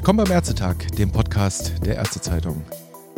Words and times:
Willkommen 0.00 0.24
beim 0.24 0.32
Ärztetag, 0.32 0.76
dem 0.96 1.12
Podcast 1.12 1.74
der 1.84 1.96
Ärztezeitung. 1.96 2.62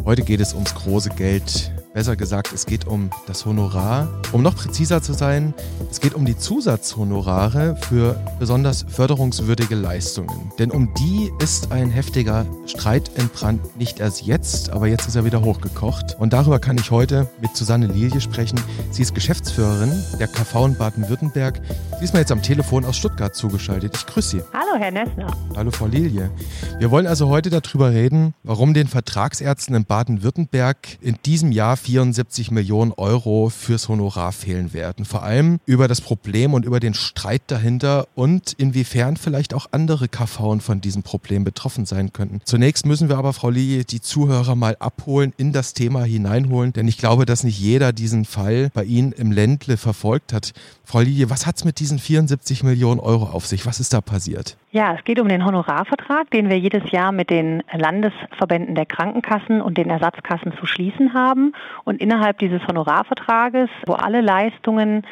Heute 0.05 0.23
geht 0.23 0.41
es 0.41 0.53
ums 0.53 0.75
große 0.75 1.11
Geld. 1.11 1.71
Besser 1.95 2.17
gesagt, 2.17 2.53
es 2.53 2.67
geht 2.67 2.89
um 2.89 3.11
das 3.29 3.47
Honorar. 3.47 4.09
Um 4.33 4.43
noch 4.43 4.57
präziser 4.57 5.01
zu 5.01 5.13
sein, 5.13 5.55
es 5.93 6.01
geht 6.01 6.13
um 6.13 6.25
die 6.25 6.37
Zusatzhonorare 6.37 7.77
für 7.77 8.21
besonders 8.41 8.85
förderungswürdige 8.89 9.77
Leistungen. 9.77 10.51
Denn 10.59 10.73
um 10.73 10.93
die 10.95 11.31
ist 11.41 11.71
ein 11.71 11.89
heftiger 11.89 12.47
Streit 12.67 13.17
entbrannt. 13.17 13.77
Nicht 13.77 14.01
erst 14.01 14.23
jetzt, 14.23 14.71
aber 14.71 14.89
jetzt 14.89 15.07
ist 15.07 15.15
er 15.15 15.25
wieder 15.25 15.45
hochgekocht. 15.45 16.17
Und 16.19 16.33
darüber 16.33 16.59
kann 16.59 16.79
ich 16.79 16.91
heute 16.91 17.31
mit 17.41 17.57
Susanne 17.57 17.87
Lilie 17.87 18.21
sprechen. 18.21 18.61
Sie 18.91 19.03
ist 19.03 19.15
Geschäftsführerin 19.15 19.93
der 20.19 20.27
KV 20.27 20.67
in 20.67 20.75
Baden-Württemberg. 20.75 21.61
Sie 22.01 22.05
ist 22.05 22.13
mir 22.13 22.19
jetzt 22.19 22.33
am 22.33 22.43
Telefon 22.43 22.85
aus 22.85 22.97
Stuttgart 22.97 23.37
zugeschaltet. 23.37 23.95
Ich 23.95 24.05
grüße 24.05 24.31
Sie. 24.31 24.43
Hallo, 24.73 24.85
Herr 24.85 24.91
Nessner. 24.91 25.27
Hallo, 25.55 25.71
Frau 25.71 25.87
Lilie. 25.87 26.31
Wir 26.79 26.91
wollen 26.91 27.07
also 27.07 27.29
heute 27.29 27.51
darüber 27.51 27.91
reden, 27.91 28.33
warum 28.43 28.73
den 28.73 28.87
Vertragsärzten 28.87 29.75
in 29.75 29.85
Baden-Württemberg 29.85 30.97
in 31.03 31.19
diesem 31.27 31.53
Jahr 31.53 31.77
74 31.77 32.51
Millionen 32.51 32.93
Euro 32.93 33.51
fürs 33.51 33.91
Honorar 33.91 34.33
fehlen 34.33 34.73
werden. 34.73 35.05
Vor 35.05 35.25
allem 35.25 35.59
über 35.67 35.89
das 35.89 36.01
Problem 36.01 36.55
und 36.55 36.65
über 36.65 36.81
den 36.81 36.95
Streit 36.95 37.43
dahinter 37.49 38.07
und 38.15 38.55
inwiefern 38.55 39.19
vielleicht 39.19 39.53
auch 39.53 39.67
andere 39.73 40.09
KV 40.09 40.61
von 40.61 40.81
diesem 40.81 41.03
Problem 41.03 41.45
betroffen 41.45 41.85
sein 41.85 42.15
könnten. 42.15 42.41
Zunächst 42.47 42.87
müssen 42.87 43.11
wir 43.11 43.19
aber, 43.19 43.35
Frau 43.35 43.51
Lee, 43.51 43.85
die 43.85 44.01
Zuhörer 44.01 44.55
mal 44.55 44.77
abholen, 44.81 45.35
in 45.37 45.53
das 45.53 45.75
Thema 45.75 46.05
hineinholen, 46.05 46.73
denn 46.73 46.89
ich 46.89 46.97
glaube, 46.97 47.27
dass 47.27 47.45
nicht 47.45 47.61
jeder 47.61 47.93
diesen 47.93 48.25
Fall 48.25 48.71
bei 48.73 48.85
Ihnen 48.85 49.13
im 49.13 49.33
Ländle 49.33 49.77
verfolgt 49.77 50.33
hat. 50.33 50.53
Frau 50.83 51.01
Lilie, 51.01 51.29
was 51.29 51.47
hat 51.47 51.57
es 51.59 51.65
mit 51.65 51.79
diesen 51.79 51.99
74 51.99 52.63
Millionen 52.63 53.01
Euro 53.01 53.27
auf 53.27 53.47
sich? 53.47 53.67
Was 53.67 53.79
ist 53.79 53.93
da 53.93 54.01
passiert? 54.01 54.57
Ja, 54.75 54.95
es 54.95 55.05
geht 55.05 55.21
um 55.21 55.29
den 55.29 55.45
Honorarvertrag, 55.45 56.31
den 56.31 56.49
wir 56.49 56.59
jedes 56.59 56.91
Jahr 56.93 57.13
mit 57.13 57.29
den 57.29 57.63
Landesverbänden 57.75 58.75
der 58.75 58.87
Krankenkassen 58.87 59.61
und 59.61 59.77
den 59.77 59.91
Ersatzkassen 59.91 60.55
zu 60.59 60.65
schließen 60.65 61.13
haben. 61.13 61.53
Und 61.85 62.01
innerhalb 62.01 62.39
dieses 62.39 62.67
Honorarvertrages, 62.67 63.69
wo 63.85 63.93
alle 63.93 64.23
Leistungen 64.23 65.07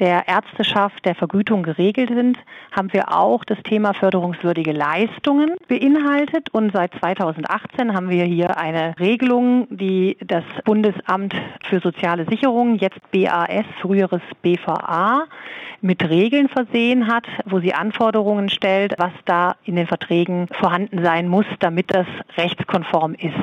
der 0.00 0.28
Ärzteschaft 0.28 1.04
der 1.04 1.14
Vergütung 1.14 1.62
geregelt 1.62 2.10
sind, 2.14 2.38
haben 2.72 2.92
wir 2.92 3.16
auch 3.16 3.44
das 3.44 3.58
Thema 3.62 3.94
förderungswürdige 3.94 4.72
Leistungen 4.72 5.54
beinhaltet. 5.68 6.50
Und 6.50 6.72
seit 6.72 6.94
2018 6.94 7.94
haben 7.94 8.10
wir 8.10 8.24
hier 8.24 8.56
eine 8.56 8.94
Regelung, 8.98 9.66
die 9.70 10.16
das 10.24 10.44
Bundesamt 10.64 11.34
für 11.64 11.80
soziale 11.80 12.26
Sicherung, 12.26 12.76
jetzt 12.76 13.00
BAS, 13.10 13.66
früheres 13.80 14.22
BVA, 14.42 15.24
mit 15.80 16.08
Regeln 16.08 16.48
versehen 16.48 17.06
hat, 17.06 17.26
wo 17.44 17.60
sie 17.60 17.72
Anforderungen 17.72 18.48
stellt, 18.48 18.94
was 18.98 19.12
da 19.26 19.54
in 19.64 19.76
den 19.76 19.86
Verträgen 19.86 20.48
vorhanden 20.50 21.04
sein 21.04 21.28
muss, 21.28 21.46
damit 21.60 21.94
das 21.94 22.06
rechtskonform 22.36 23.14
ist. 23.14 23.38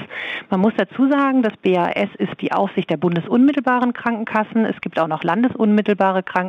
Man 0.50 0.60
muss 0.60 0.74
dazu 0.76 1.10
sagen, 1.10 1.44
das 1.44 1.56
BAS 1.58 2.10
ist 2.18 2.42
die 2.42 2.52
Aufsicht 2.52 2.90
der 2.90 2.98
bundesunmittelbaren 2.98 3.94
Krankenkassen. 3.94 4.66
Es 4.66 4.80
gibt 4.82 5.00
auch 5.00 5.08
noch 5.08 5.24
landesunmittelbare 5.24 6.24
Krankenkassen, 6.24 6.45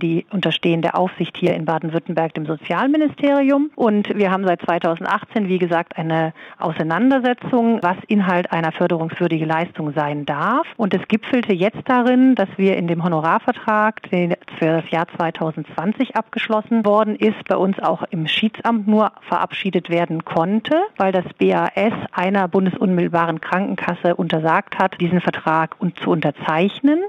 die 0.00 0.26
unterstehen 0.30 0.82
der 0.82 0.98
Aufsicht 0.98 1.36
hier 1.36 1.54
in 1.54 1.64
Baden-Württemberg 1.64 2.34
dem 2.34 2.46
Sozialministerium. 2.46 3.70
Und 3.76 4.08
wir 4.16 4.30
haben 4.30 4.44
seit 4.44 4.62
2018, 4.62 5.48
wie 5.48 5.58
gesagt, 5.58 5.96
eine 5.96 6.32
Auseinandersetzung, 6.58 7.80
was 7.82 7.96
Inhalt 8.08 8.52
einer 8.52 8.72
förderungswürdigen 8.72 9.48
Leistung 9.48 9.92
sein 9.92 10.26
darf. 10.26 10.66
Und 10.76 10.94
es 10.94 11.06
gipfelte 11.08 11.52
jetzt 11.52 11.82
darin, 11.86 12.34
dass 12.34 12.48
wir 12.56 12.76
in 12.76 12.86
dem 12.86 13.04
Honorarvertrag 13.04 14.00
für 14.10 14.36
das 14.66 14.90
Jahr 14.90 15.06
2020 15.16 15.70
2020 15.80 16.16
abgeschlossen 16.16 16.84
worden 16.84 17.16
ist, 17.16 17.44
bei 17.48 17.56
uns 17.56 17.78
auch 17.78 18.02
im 18.10 18.26
Schiedsamt 18.26 18.86
nur 18.86 19.12
verabschiedet 19.28 19.90
werden 19.90 20.24
konnte, 20.24 20.74
weil 20.96 21.12
das 21.12 21.24
BAS 21.38 21.92
einer 22.12 22.48
bundesunmittelbaren 22.48 23.40
Krankenkasse 23.40 24.16
untersagt 24.16 24.78
hat, 24.78 25.00
diesen 25.00 25.20
Vertrag 25.20 25.76
zu 26.02 26.10
unterzeichnen. 26.10 27.00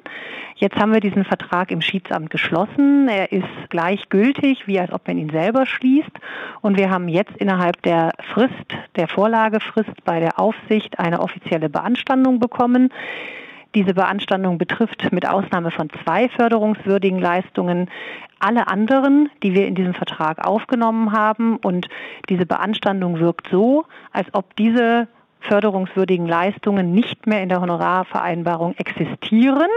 Jetzt 0.56 0.78
haben 0.78 0.94
wir 0.94 1.00
diesen 1.00 1.26
Vertrag 1.26 1.72
im 1.72 1.82
Schiedsamt 1.82 2.30
geschlossen. 2.32 3.08
Er 3.08 3.32
ist 3.32 3.70
gleichgültig, 3.70 4.68
wie 4.68 4.80
als 4.80 4.92
ob 4.92 5.08
man 5.08 5.18
ihn 5.18 5.30
selber 5.30 5.66
schließt. 5.68 6.12
Und 6.62 6.78
wir 6.78 6.90
haben 6.90 7.08
jetzt 7.08 7.38
innerhalb 7.38 7.82
der 7.84 8.14
Frist, 8.34 8.54
der 8.96 9.08
Vorlagefrist 9.08 10.04
bei 10.04 10.20
der 10.20 10.40
Aufsicht 10.40 10.98
eine 10.98 11.20
offizielle 11.20 11.70
Beanstandung 11.70 12.40
bekommen. 12.40 12.90
Diese 13.76 13.94
Beanstandung 13.94 14.58
betrifft 14.58 15.12
mit 15.12 15.28
Ausnahme 15.28 15.72
von 15.72 15.90
zwei 16.04 16.28
förderungswürdigen 16.30 17.20
Leistungen 17.20 17.90
alle 18.40 18.68
anderen, 18.68 19.30
die 19.44 19.54
wir 19.54 19.68
in 19.68 19.76
diesem 19.76 19.94
Vertrag 19.94 20.46
aufgenommen 20.46 21.12
haben. 21.12 21.58
Und 21.58 21.88
diese 22.28 22.46
Beanstandung 22.46 23.20
wirkt 23.20 23.48
so, 23.50 23.86
als 24.12 24.28
ob 24.34 24.56
diese 24.56 25.08
förderungswürdigen 25.42 26.28
Leistungen 26.28 26.94
nicht 26.94 27.28
mehr 27.28 27.44
in 27.44 27.50
der 27.50 27.62
Honorarvereinbarung 27.62 28.76
existieren. 28.78 29.70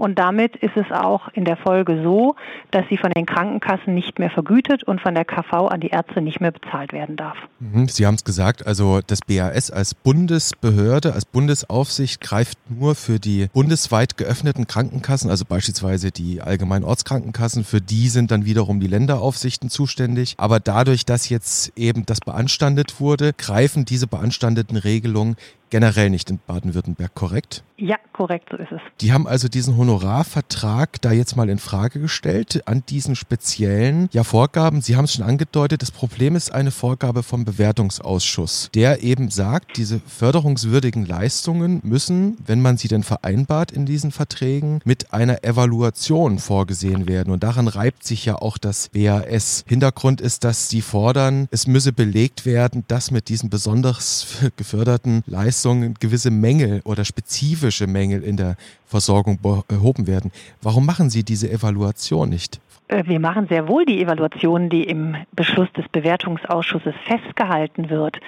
Und 0.00 0.18
damit 0.18 0.56
ist 0.56 0.76
es 0.76 0.90
auch 0.90 1.28
in 1.34 1.44
der 1.44 1.58
Folge 1.58 2.02
so, 2.02 2.34
dass 2.70 2.86
sie 2.88 2.96
von 2.96 3.10
den 3.10 3.26
Krankenkassen 3.26 3.94
nicht 3.94 4.18
mehr 4.18 4.30
vergütet 4.30 4.82
und 4.82 4.98
von 4.98 5.14
der 5.14 5.26
KV 5.26 5.66
an 5.66 5.80
die 5.80 5.88
Ärzte 5.88 6.22
nicht 6.22 6.40
mehr 6.40 6.52
bezahlt 6.52 6.94
werden 6.94 7.16
darf. 7.16 7.36
Mhm, 7.58 7.86
sie 7.86 8.06
haben 8.06 8.14
es 8.14 8.24
gesagt, 8.24 8.66
also 8.66 9.00
das 9.06 9.20
BAS 9.20 9.70
als 9.70 9.94
Bundesbehörde, 9.94 11.12
als 11.12 11.26
Bundesaufsicht 11.26 12.22
greift 12.22 12.56
nur 12.70 12.94
für 12.94 13.20
die 13.20 13.48
bundesweit 13.52 14.16
geöffneten 14.16 14.66
Krankenkassen, 14.66 15.28
also 15.28 15.44
beispielsweise 15.44 16.10
die 16.10 16.40
allgemeinen 16.40 16.86
Ortskrankenkassen. 16.86 17.64
Für 17.64 17.82
die 17.82 18.08
sind 18.08 18.30
dann 18.30 18.46
wiederum 18.46 18.80
die 18.80 18.86
Länderaufsichten 18.86 19.68
zuständig. 19.68 20.32
Aber 20.38 20.60
dadurch, 20.60 21.04
dass 21.04 21.28
jetzt 21.28 21.76
eben 21.76 22.06
das 22.06 22.20
beanstandet 22.20 23.02
wurde, 23.02 23.34
greifen 23.34 23.84
diese 23.84 24.06
beanstandeten 24.06 24.78
Regelungen 24.78 25.36
generell 25.70 26.10
nicht 26.10 26.30
in 26.30 26.38
Baden-Württemberg, 26.46 27.14
korrekt? 27.14 27.64
Ja, 27.76 27.96
korrekt, 28.12 28.48
so 28.50 28.58
ist 28.58 28.70
es. 28.72 28.80
Die 29.00 29.12
haben 29.12 29.26
also 29.26 29.48
diesen 29.48 29.76
Honorarvertrag 29.78 31.00
da 31.00 31.12
jetzt 31.12 31.36
mal 31.36 31.48
in 31.48 31.58
Frage 31.58 31.98
gestellt 31.98 32.62
an 32.66 32.82
diesen 32.86 33.16
speziellen 33.16 34.10
ja, 34.12 34.22
Vorgaben. 34.22 34.82
Sie 34.82 34.96
haben 34.96 35.06
es 35.06 35.14
schon 35.14 35.24
angedeutet, 35.24 35.80
das 35.80 35.90
Problem 35.90 36.36
ist 36.36 36.52
eine 36.52 36.72
Vorgabe 36.72 37.22
vom 37.22 37.46
Bewertungsausschuss, 37.46 38.68
der 38.74 39.02
eben 39.02 39.30
sagt, 39.30 39.78
diese 39.78 40.00
förderungswürdigen 40.00 41.06
Leistungen 41.06 41.80
müssen, 41.82 42.36
wenn 42.44 42.60
man 42.60 42.76
sie 42.76 42.88
denn 42.88 43.02
vereinbart 43.02 43.72
in 43.72 43.86
diesen 43.86 44.10
Verträgen, 44.10 44.80
mit 44.84 45.14
einer 45.14 45.42
Evaluation 45.42 46.38
vorgesehen 46.38 47.08
werden. 47.08 47.32
Und 47.32 47.42
daran 47.42 47.68
reibt 47.68 48.04
sich 48.04 48.26
ja 48.26 48.34
auch 48.36 48.58
das 48.58 48.90
BAS. 48.90 49.64
Hintergrund 49.66 50.20
ist, 50.20 50.44
dass 50.44 50.68
sie 50.68 50.82
fordern, 50.82 51.48
es 51.50 51.66
müsse 51.66 51.94
belegt 51.94 52.44
werden, 52.44 52.84
dass 52.88 53.10
mit 53.10 53.30
diesen 53.30 53.48
besonders 53.48 54.26
geförderten 54.56 55.22
Leistungen 55.26 55.59
Leistungen 55.60 55.94
gewisse 56.00 56.30
Mängel 56.30 56.80
oder 56.84 57.04
spezifische 57.04 57.86
Mängel 57.86 58.22
in 58.22 58.38
der 58.38 58.56
Versorgung 58.86 59.38
behoben 59.42 60.06
werden. 60.06 60.30
Warum 60.62 60.86
machen 60.86 61.10
Sie 61.10 61.22
diese 61.22 61.50
Evaluation 61.50 62.30
nicht? 62.30 62.60
Äh, 62.88 63.04
wir 63.06 63.20
machen 63.20 63.46
sehr 63.48 63.68
wohl 63.68 63.84
die 63.84 64.00
Evaluation, 64.00 64.70
die 64.70 64.84
im 64.84 65.16
Beschluss 65.32 65.70
des 65.74 65.86
Bewertungsausschusses 65.88 66.94
festgehalten 67.04 67.90
wird. 67.90 68.18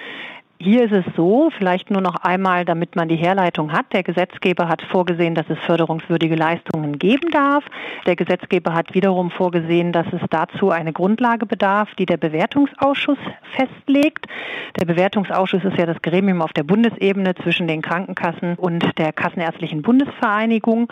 Hier 0.63 0.85
ist 0.85 0.93
es 0.93 1.03
so, 1.17 1.49
vielleicht 1.57 1.91
nur 1.91 1.99
noch 1.99 2.15
einmal, 2.23 2.63
damit 2.63 2.95
man 2.95 3.09
die 3.09 3.17
Herleitung 3.17 3.73
hat. 3.73 3.91
Der 3.91 4.01
Gesetzgeber 4.01 4.69
hat 4.69 4.81
vorgesehen, 4.81 5.35
dass 5.35 5.49
es 5.49 5.59
förderungswürdige 5.59 6.35
Leistungen 6.35 6.97
geben 6.99 7.31
darf. 7.31 7.65
Der 8.05 8.15
Gesetzgeber 8.15 8.73
hat 8.73 8.93
wiederum 8.93 9.29
vorgesehen, 9.29 9.91
dass 9.91 10.07
es 10.13 10.21
dazu 10.29 10.69
eine 10.69 10.93
Grundlage 10.93 11.45
bedarf, 11.45 11.93
die 11.95 12.05
der 12.05 12.15
Bewertungsausschuss 12.15 13.17
festlegt. 13.57 14.25
Der 14.79 14.85
Bewertungsausschuss 14.85 15.65
ist 15.65 15.77
ja 15.77 15.85
das 15.85 16.01
Gremium 16.01 16.41
auf 16.41 16.53
der 16.53 16.63
Bundesebene 16.63 17.35
zwischen 17.35 17.67
den 17.67 17.81
Krankenkassen 17.81 18.55
und 18.55 18.85
der 18.97 19.11
Kassenärztlichen 19.11 19.81
Bundesvereinigung. 19.81 20.87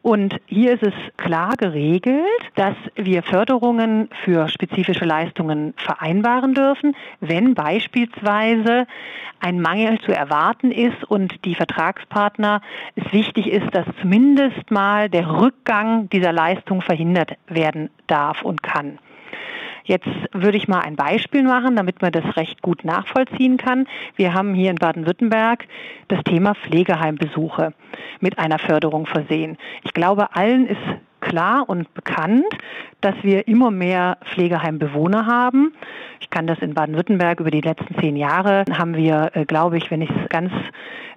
Und 0.00 0.36
hier 0.46 0.74
ist 0.74 0.84
es 0.84 0.94
klar 1.16 1.56
geregelt, 1.58 2.22
dass 2.54 2.76
wir 2.94 3.24
Förderungen 3.24 4.10
für 4.24 4.48
spezifische 4.48 5.04
Leistungen 5.04 5.74
vereinbaren 5.76 6.54
dürfen, 6.54 6.94
wenn 7.20 7.54
beispielsweise 7.54 8.86
ein 9.40 9.60
Mangel 9.60 9.98
zu 10.00 10.12
erwarten 10.12 10.72
ist 10.72 11.04
und 11.04 11.44
die 11.44 11.54
Vertragspartner 11.54 12.60
es 12.96 13.12
wichtig 13.12 13.46
ist, 13.46 13.74
dass 13.74 13.86
zumindest 14.00 14.70
mal 14.70 15.08
der 15.08 15.40
Rückgang 15.40 16.08
dieser 16.10 16.32
Leistung 16.32 16.82
verhindert 16.82 17.32
werden 17.46 17.90
darf 18.06 18.42
und 18.42 18.62
kann. 18.62 18.98
Jetzt 19.88 20.08
würde 20.32 20.58
ich 20.58 20.68
mal 20.68 20.80
ein 20.80 20.96
Beispiel 20.96 21.42
machen, 21.42 21.74
damit 21.74 22.02
man 22.02 22.12
das 22.12 22.36
recht 22.36 22.60
gut 22.60 22.84
nachvollziehen 22.84 23.56
kann. 23.56 23.86
Wir 24.16 24.34
haben 24.34 24.52
hier 24.52 24.70
in 24.70 24.76
Baden-Württemberg 24.76 25.66
das 26.08 26.22
Thema 26.24 26.54
Pflegeheimbesuche 26.54 27.72
mit 28.20 28.38
einer 28.38 28.58
Förderung 28.58 29.06
versehen. 29.06 29.56
Ich 29.84 29.94
glaube, 29.94 30.36
allen 30.36 30.66
ist 30.66 30.76
klar 31.20 31.68
und 31.68 31.92
bekannt, 31.94 32.46
dass 33.00 33.14
wir 33.22 33.46
immer 33.46 33.70
mehr 33.70 34.18
Pflegeheimbewohner 34.24 35.26
haben. 35.26 35.72
Ich 36.20 36.30
kann 36.30 36.46
das 36.46 36.58
in 36.58 36.74
Baden-Württemberg 36.74 37.40
über 37.40 37.50
die 37.50 37.60
letzten 37.60 37.94
zehn 38.00 38.16
Jahre 38.16 38.64
haben 38.76 38.96
wir, 38.96 39.30
äh, 39.34 39.44
glaube 39.44 39.78
ich, 39.78 39.90
wenn 39.90 40.02
ich 40.02 40.10
es 40.10 40.28
ganz 40.28 40.52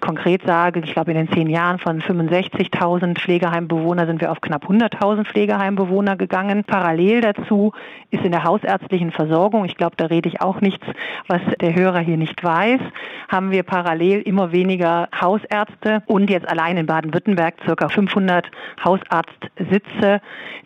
konkret 0.00 0.42
sage, 0.44 0.80
ich 0.80 0.92
glaube 0.92 1.12
in 1.12 1.16
den 1.16 1.30
zehn 1.32 1.48
Jahren 1.48 1.78
von 1.78 2.02
65.000 2.02 3.18
Pflegeheimbewohner 3.18 4.06
sind 4.06 4.20
wir 4.20 4.32
auf 4.32 4.40
knapp 4.40 4.64
100.000 4.64 5.24
Pflegeheimbewohner 5.24 6.16
gegangen. 6.16 6.64
Parallel 6.64 7.20
dazu 7.20 7.72
ist 8.10 8.24
in 8.24 8.32
der 8.32 8.44
hausärztlichen 8.44 9.12
Versorgung, 9.12 9.64
ich 9.64 9.76
glaube, 9.76 9.96
da 9.96 10.06
rede 10.06 10.28
ich 10.28 10.40
auch 10.40 10.60
nichts, 10.60 10.84
was 11.28 11.40
der 11.60 11.74
Hörer 11.74 12.00
hier 12.00 12.16
nicht 12.16 12.42
weiß, 12.42 12.80
haben 13.28 13.50
wir 13.52 13.62
parallel 13.62 14.22
immer 14.22 14.52
weniger 14.52 15.08
Hausärzte 15.18 16.02
und 16.06 16.30
jetzt 16.30 16.48
allein 16.48 16.76
in 16.76 16.86
Baden-Württemberg 16.86 17.54
circa 17.64 17.88
500 17.88 18.50
Hausarztsitze, 18.84 19.91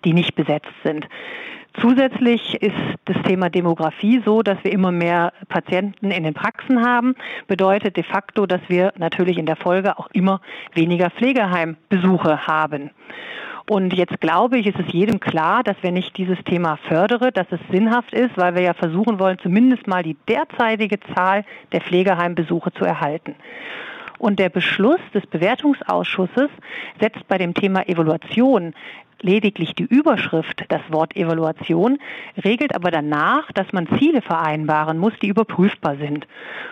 die 0.04 0.12
nicht 0.12 0.34
besetzt 0.34 0.72
sind. 0.84 1.06
Zusätzlich 1.80 2.62
ist 2.62 2.74
das 3.04 3.16
Thema 3.24 3.50
Demografie 3.50 4.22
so, 4.24 4.42
dass 4.42 4.56
wir 4.64 4.72
immer 4.72 4.92
mehr 4.92 5.32
Patienten 5.48 6.10
in 6.10 6.24
den 6.24 6.32
Praxen 6.32 6.82
haben. 6.82 7.14
Bedeutet 7.48 7.96
de 7.96 8.02
facto, 8.02 8.46
dass 8.46 8.62
wir 8.68 8.94
natürlich 8.96 9.36
in 9.36 9.44
der 9.44 9.56
Folge 9.56 9.98
auch 9.98 10.08
immer 10.12 10.40
weniger 10.72 11.10
Pflegeheimbesuche 11.10 12.46
haben. 12.46 12.90
Und 13.68 13.92
jetzt 13.92 14.20
glaube 14.20 14.58
ich, 14.58 14.68
ist 14.68 14.78
es 14.78 14.92
jedem 14.92 15.20
klar, 15.20 15.64
dass 15.64 15.76
wenn 15.82 15.96
ich 15.96 16.12
dieses 16.12 16.38
Thema 16.44 16.78
fördere, 16.88 17.32
dass 17.32 17.48
es 17.50 17.60
sinnhaft 17.70 18.14
ist, 18.14 18.38
weil 18.38 18.54
wir 18.54 18.62
ja 18.62 18.74
versuchen 18.74 19.18
wollen, 19.18 19.38
zumindest 19.42 19.86
mal 19.86 20.04
die 20.04 20.16
derzeitige 20.28 20.98
Zahl 21.14 21.44
der 21.72 21.80
Pflegeheimbesuche 21.80 22.72
zu 22.72 22.84
erhalten. 22.84 23.34
Und 24.18 24.38
der 24.38 24.48
Beschluss 24.48 25.00
des 25.12 25.26
Bewertungsausschusses 25.26 26.48
setzt 27.00 27.26
bei 27.28 27.38
dem 27.38 27.52
Thema 27.54 27.86
Evaluation 27.86 28.72
lediglich 29.22 29.74
die 29.74 29.84
Überschrift, 29.84 30.64
das 30.68 30.80
Wort 30.90 31.16
Evaluation, 31.16 31.98
regelt 32.44 32.74
aber 32.74 32.90
danach, 32.90 33.50
dass 33.52 33.72
man 33.72 33.88
Ziele 33.98 34.22
vereinbaren 34.22 34.98
muss, 34.98 35.12
die 35.20 35.28
überprüfbar 35.28 35.96
sind. 35.96 36.26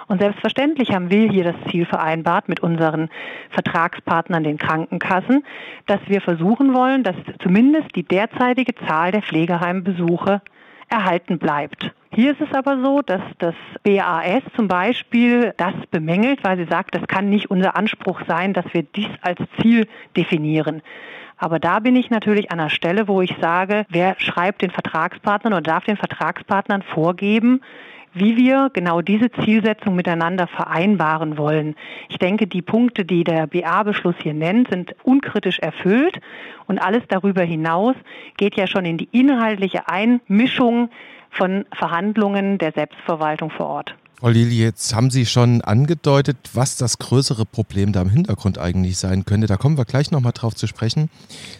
Und 0.06 0.20
selbstverständlich 0.20 0.92
haben 0.92 1.10
wir 1.10 1.30
hier 1.30 1.44
das 1.44 1.56
Ziel 1.70 1.86
vereinbart 1.86 2.48
mit 2.48 2.60
unseren 2.60 3.08
Vertragspartnern, 3.50 4.44
den 4.44 4.58
Krankenkassen, 4.58 5.44
dass 5.86 6.00
wir 6.06 6.20
versuchen 6.20 6.74
wollen, 6.74 7.02
dass 7.02 7.16
zumindest 7.42 7.94
die 7.96 8.04
derzeitige 8.04 8.74
Zahl 8.86 9.12
der 9.12 9.22
Pflegeheimbesuche 9.22 10.42
erhalten 10.88 11.38
bleibt. 11.38 11.92
Hier 12.14 12.32
ist 12.32 12.40
es 12.40 12.54
aber 12.54 12.80
so, 12.80 13.02
dass 13.02 13.22
das 13.38 13.54
BAS 13.82 14.42
zum 14.54 14.68
Beispiel 14.68 15.52
das 15.56 15.74
bemängelt, 15.90 16.44
weil 16.44 16.56
sie 16.56 16.66
sagt, 16.66 16.94
das 16.94 17.06
kann 17.08 17.28
nicht 17.28 17.50
unser 17.50 17.76
Anspruch 17.76 18.20
sein, 18.28 18.52
dass 18.52 18.66
wir 18.72 18.82
dies 18.84 19.10
als 19.20 19.40
Ziel 19.60 19.88
definieren. 20.16 20.82
Aber 21.36 21.58
da 21.58 21.80
bin 21.80 21.96
ich 21.96 22.10
natürlich 22.10 22.52
an 22.52 22.58
der 22.58 22.70
Stelle, 22.70 23.08
wo 23.08 23.20
ich 23.20 23.34
sage, 23.40 23.84
wer 23.88 24.14
schreibt 24.18 24.62
den 24.62 24.70
Vertragspartnern 24.70 25.52
oder 25.52 25.62
darf 25.62 25.84
den 25.84 25.96
Vertragspartnern 25.96 26.82
vorgeben, 26.82 27.60
wie 28.14 28.36
wir 28.36 28.70
genau 28.72 29.02
diese 29.02 29.30
Zielsetzung 29.30 29.96
miteinander 29.96 30.46
vereinbaren 30.46 31.36
wollen. 31.36 31.74
Ich 32.08 32.18
denke, 32.18 32.46
die 32.46 32.62
Punkte, 32.62 33.04
die 33.04 33.24
der 33.24 33.46
BA-Beschluss 33.46 34.14
hier 34.22 34.34
nennt, 34.34 34.70
sind 34.70 34.94
unkritisch 35.02 35.58
erfüllt 35.58 36.20
und 36.66 36.78
alles 36.78 37.02
darüber 37.08 37.42
hinaus 37.42 37.96
geht 38.36 38.56
ja 38.56 38.66
schon 38.66 38.84
in 38.84 38.98
die 38.98 39.08
inhaltliche 39.12 39.88
Einmischung 39.88 40.90
von 41.30 41.66
Verhandlungen 41.72 42.58
der 42.58 42.72
Selbstverwaltung 42.72 43.50
vor 43.50 43.66
Ort. 43.66 43.96
Frau 44.24 44.30
Lili, 44.30 44.58
jetzt 44.58 44.94
haben 44.94 45.10
Sie 45.10 45.26
schon 45.26 45.60
angedeutet, 45.60 46.38
was 46.54 46.78
das 46.78 46.98
größere 46.98 47.44
Problem 47.44 47.92
da 47.92 48.00
im 48.00 48.08
Hintergrund 48.08 48.56
eigentlich 48.58 48.96
sein 48.96 49.26
könnte. 49.26 49.46
Da 49.46 49.58
kommen 49.58 49.76
wir 49.76 49.84
gleich 49.84 50.10
nochmal 50.12 50.32
drauf 50.32 50.54
zu 50.54 50.66
sprechen. 50.66 51.10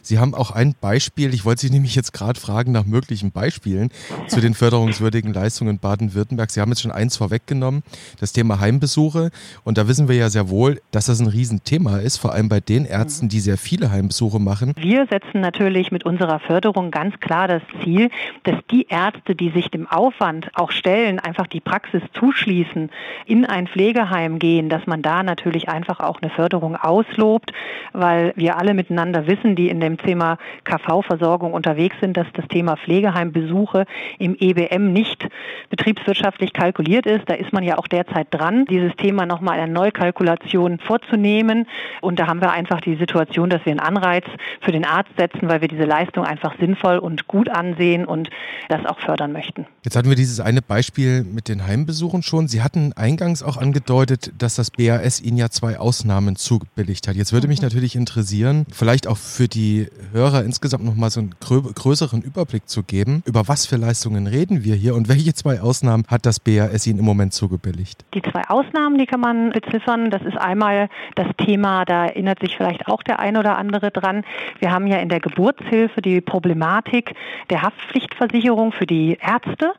Sie 0.01 0.19
haben 0.19 0.35
auch 0.35 0.51
ein 0.51 0.75
Beispiel, 0.81 1.35
ich 1.35 1.45
wollte 1.45 1.61
Sie 1.61 1.71
nämlich 1.71 1.95
jetzt 1.95 2.15
gerade 2.15 2.41
fragen 2.41 2.73
nach 2.73 2.87
möglichen 2.87 3.33
Beispielen 3.33 3.91
zu 4.29 4.41
den 4.41 4.55
förderungswürdigen 4.55 5.35
Leistungen 5.35 5.79
Baden-Württemberg. 5.79 6.51
Sie 6.51 6.63
haben 6.63 6.71
jetzt 6.71 6.81
schon 6.81 6.91
eins 6.91 7.19
vorweggenommen, 7.19 7.83
das 8.19 8.33
Thema 8.33 8.61
Heimbesuche. 8.61 9.31
Und 9.65 9.77
da 9.77 9.87
wissen 9.87 10.09
wir 10.09 10.17
ja 10.17 10.31
sehr 10.31 10.49
wohl, 10.49 10.81
dass 10.91 11.05
das 11.05 11.21
ein 11.21 11.27
Riesenthema 11.27 11.99
ist, 11.99 12.17
vor 12.17 12.33
allem 12.33 12.49
bei 12.49 12.61
den 12.61 12.87
Ärzten, 12.87 13.29
die 13.29 13.41
sehr 13.41 13.59
viele 13.59 13.91
Heimbesuche 13.91 14.39
machen. 14.39 14.73
Wir 14.79 15.07
setzen 15.11 15.43
natürlich 15.43 15.93
mit 15.93 16.07
unserer 16.07 16.39
Förderung 16.39 16.91
ganz 16.91 17.21
klar 17.21 17.47
das 17.47 17.63
Ziel, 17.83 18.09
dass 18.45 18.57
die 18.71 18.87
Ärzte, 18.89 19.35
die 19.35 19.51
sich 19.51 19.69
dem 19.69 19.87
Aufwand 19.87 20.49
auch 20.55 20.71
stellen, 20.73 21.19
einfach 21.19 21.47
die 21.47 21.61
Praxis 21.61 22.01
zuschließen, 22.15 22.54
abschließen, 22.55 22.91
in 23.27 23.45
ein 23.45 23.67
Pflegeheim 23.67 24.39
gehen, 24.39 24.69
dass 24.69 24.87
man 24.87 25.03
da 25.03 25.23
natürlich 25.23 25.69
einfach 25.69 26.01
auch 26.01 26.21
eine 26.23 26.31
Förderung 26.31 26.77
auslobt, 26.77 27.53
weil 27.93 28.33
wir 28.37 28.59
alle 28.59 28.75
miteinander 28.75 29.27
wissen, 29.27 29.57
die 29.57 29.69
in 29.69 29.81
dem 29.81 29.99
Thema 29.99 30.39
KV-Versorgung 30.65 31.53
unterwegs 31.53 31.97
sind, 32.01 32.17
dass 32.17 32.27
das 32.35 32.47
Thema 32.49 32.77
Pflegeheimbesuche 32.77 33.87
im 34.19 34.37
EBM 34.39 34.93
nicht 34.93 35.29
betriebswirtschaftlich 35.71 36.53
kalkuliert 36.53 37.07
ist. 37.07 37.29
Da 37.29 37.35
ist 37.35 37.53
man 37.53 37.65
ja 37.65 37.79
auch 37.79 37.89
derzeit 37.89 38.29
dran, 38.31 38.65
dieses 38.67 38.95
Thema 38.97 39.27
nochmal 39.27 39.59
eine 39.59 39.73
Neukalkulation 39.73 40.79
vorzunehmen. 40.79 41.67
Und 42.01 42.19
da 42.19 42.27
haben 42.27 42.41
wir 42.41 42.53
einfach 42.53 42.81
die 42.81 42.97
Situation, 42.97 43.51
dass 43.51 43.65
wir 43.65 43.73
einen 43.73 43.81
Anreiz 43.81 44.25
für 44.61 44.73
den 44.73 44.85
Arzt 44.85 45.11
setzen, 45.17 45.49
weil 45.49 45.61
wir 45.61 45.69
diese 45.69 45.85
Leistung 45.85 46.25
einfach 46.25 46.55
sinnvoll 46.59 46.99
und 46.99 47.27
gut 47.27 47.49
ansehen 47.49 48.05
und 48.05 48.31
das 48.69 48.85
auch 48.87 49.01
fördern 49.01 49.33
möchten. 49.33 49.67
Jetzt 49.83 49.97
hatten 49.97 50.09
wir 50.09 50.17
dieses 50.17 50.41
eine 50.41 50.63
Beispiel 50.63 51.25
mit 51.25 51.49
den 51.49 51.67
Heimbesuchen 51.67 52.23
schon 52.23 52.34
schon. 52.35 52.49
Sie 52.49 52.63
hatten 52.63 52.93
eingangs 52.95 53.43
auch 53.45 53.57
angedeutet, 53.57 54.33
dass 54.39 54.57
das 54.57 54.73
BAS 54.73 55.21
Ihnen 55.21 55.37
ja 55.37 55.51
zwei 55.51 55.79
Ausnahmen 55.79 56.35
zugebilligt 56.35 57.07
hat. 57.07 57.15
Jetzt 57.15 57.33
würde 57.33 57.47
mich 57.47 57.61
mhm. 57.61 57.67
natürlich 57.67 57.95
interessieren, 57.95 58.67
vielleicht 58.73 59.07
auch 59.07 59.17
für 59.17 59.47
die 59.47 59.87
Hörer 60.13 60.43
insgesamt 60.45 60.85
nochmal 60.85 61.11
so 61.11 61.21
einen 61.21 61.35
größeren 61.41 62.23
Überblick 62.23 62.69
zu 62.69 62.83
geben, 62.83 63.23
über 63.25 63.47
was 63.47 63.67
für 63.67 63.77
Leistungen 63.77 64.27
reden 64.27 64.65
wir 64.65 64.75
hier 64.75 64.97
und 64.97 65.09
welche 65.15 65.35
zwei 65.35 65.61
Ausnahmen 65.61 66.05
hat 66.09 66.27
das 66.27 66.41
BAS 66.41 66.87
Ihnen 66.89 66.99
im 66.99 67.05
Moment 67.05 67.33
zugebilligt? 67.33 68.05
Die 68.15 68.23
zwei 68.23 68.43
Ausnahmen, 68.49 68.99
die 68.99 69.07
kann 69.07 69.21
man 69.21 69.51
beziffern. 69.51 70.11
Das 70.11 70.23
ist 70.23 70.37
einmal 70.37 70.89
das 71.15 71.29
Thema, 71.39 71.85
da 71.85 72.07
erinnert 72.07 72.41
sich 72.41 72.57
vielleicht 72.57 72.89
auch 72.89 73.03
der 73.05 73.21
ein 73.21 73.37
oder 73.37 73.59
andere 73.59 73.93
dran. 73.93 74.25
Wir 74.59 74.73
haben 74.73 74.89
ja 74.89 74.97
in 74.97 75.09
der 75.09 75.21
Geburtshilfe 75.21 76.03
die 76.03 76.21
Problematik 76.21 77.15
der 77.51 77.63
Haftpflichtversicherung 77.63 78.73
für 78.73 78.87
die 78.87 79.19
Ärzte. 79.21 79.73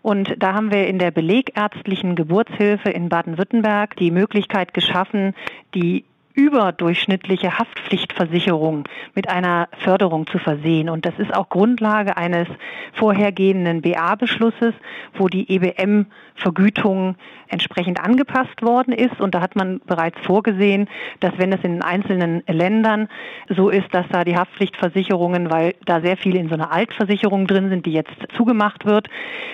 Und 0.00 0.34
da 0.38 0.54
haben 0.54 0.70
wir 0.70 0.86
in 0.86 0.98
der 0.98 1.10
belegärztlichen 1.10 1.97
öffentlichen 1.98 2.14
Geburtshilfe 2.14 2.90
in 2.90 3.08
Baden-Württemberg 3.08 3.96
die 3.96 4.10
Möglichkeit 4.10 4.72
geschaffen, 4.72 5.34
die 5.74 6.04
überdurchschnittliche 6.38 7.58
Haftpflichtversicherung 7.58 8.84
mit 9.16 9.28
einer 9.28 9.68
Förderung 9.80 10.28
zu 10.28 10.38
versehen. 10.38 10.88
Und 10.88 11.04
das 11.04 11.18
ist 11.18 11.34
auch 11.34 11.48
Grundlage 11.48 12.16
eines 12.16 12.46
vorhergehenden 12.92 13.82
BA-Beschlusses, 13.82 14.72
wo 15.14 15.26
die 15.26 15.50
EBM-Vergütung 15.50 17.16
entsprechend 17.48 18.00
angepasst 18.00 18.62
worden 18.62 18.92
ist. 18.92 19.20
Und 19.20 19.34
da 19.34 19.40
hat 19.40 19.56
man 19.56 19.80
bereits 19.84 20.16
vorgesehen, 20.24 20.88
dass 21.18 21.32
wenn 21.38 21.52
es 21.52 21.64
in 21.64 21.72
den 21.72 21.82
einzelnen 21.82 22.44
Ländern 22.46 23.08
so 23.48 23.68
ist, 23.68 23.92
dass 23.92 24.06
da 24.08 24.22
die 24.22 24.36
Haftpflichtversicherungen, 24.36 25.50
weil 25.50 25.74
da 25.86 26.00
sehr 26.00 26.16
viel 26.16 26.36
in 26.36 26.48
so 26.48 26.54
einer 26.54 26.70
Altversicherung 26.70 27.48
drin 27.48 27.68
sind, 27.68 27.84
die 27.84 27.92
jetzt 27.92 28.14
zugemacht 28.36 28.84
wird, 28.84 29.08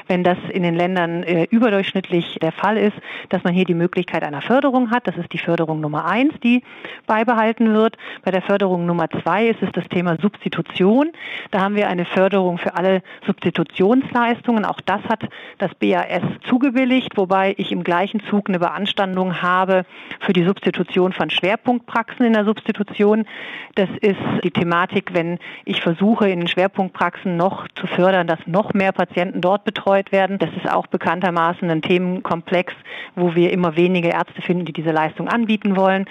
wenn 0.06 0.22
das 0.22 0.36
in 0.50 0.62
den 0.62 0.74
Ländern 0.74 1.22
äh, 1.22 1.44
überdurchschnittlich 1.50 2.38
der 2.42 2.52
Fall 2.52 2.76
ist, 2.76 2.96
dass 3.30 3.42
man 3.42 3.54
hier 3.54 3.64
die 3.64 3.74
Möglichkeit 3.74 4.22
einer 4.22 4.42
Förderung 4.42 4.90
hat. 4.90 5.06
Das 5.06 5.16
ist 5.16 5.32
die 5.32 5.38
Förderung 5.38 5.80
Nummer 5.80 6.04
eins, 6.04 6.34
die 6.42 6.62
beibehalten 7.06 7.74
wird. 7.74 7.96
Bei 8.24 8.30
der 8.30 8.42
Förderung 8.42 8.86
Nummer 8.86 9.08
zwei 9.10 9.48
ist 9.48 9.62
es 9.62 9.70
das 9.72 9.88
Thema 9.88 10.16
Substitution. 10.20 11.10
Da 11.50 11.60
haben 11.60 11.76
wir 11.76 11.88
eine 11.88 12.04
Förderung 12.04 12.58
für 12.58 12.74
alle 12.76 13.02
Substitutionsleistungen. 13.26 14.64
Auch 14.64 14.80
das 14.80 15.02
hat 15.04 15.28
das 15.58 15.74
BAS 15.74 16.22
zugebilligt, 16.48 17.16
wobei 17.16 17.54
ich 17.58 17.72
im 17.72 17.84
gleichen 17.84 18.20
Zug 18.30 18.48
eine 18.48 18.58
Beanstandung 18.58 19.42
habe 19.42 19.84
für 20.20 20.32
die 20.32 20.44
Substitution 20.44 21.12
von 21.12 21.30
Schwerpunktpraxen 21.30 22.26
in 22.26 22.32
der 22.32 22.44
Substitution. 22.44 23.26
Das 23.74 23.88
ist 24.00 24.20
die 24.42 24.50
Thematik, 24.50 25.14
wenn 25.14 25.38
ich 25.64 25.80
versuche, 25.80 26.28
in 26.28 26.40
den 26.40 26.48
Schwerpunktpraxen 26.48 27.36
noch 27.36 27.66
zu 27.74 27.86
fördern, 27.86 28.26
dass 28.26 28.38
noch 28.46 28.72
mehr 28.74 28.92
Patienten 28.92 29.40
dort 29.40 29.64
betreut 29.64 30.12
werden. 30.12 30.38
Das 30.38 30.50
ist 30.56 30.70
auch 30.70 30.86
bekanntermaßen 30.86 31.68
ein 31.70 31.82
Themenkomplex, 31.82 32.72
wo 33.16 33.34
wir 33.34 33.52
immer 33.52 33.76
weniger 33.76 34.10
Ärzte 34.10 34.42
finden, 34.42 34.64
die 34.64 34.72
diese 34.72 34.90
Leistung 34.90 35.28
anbieten 35.28 35.76
wollen. 35.76 36.06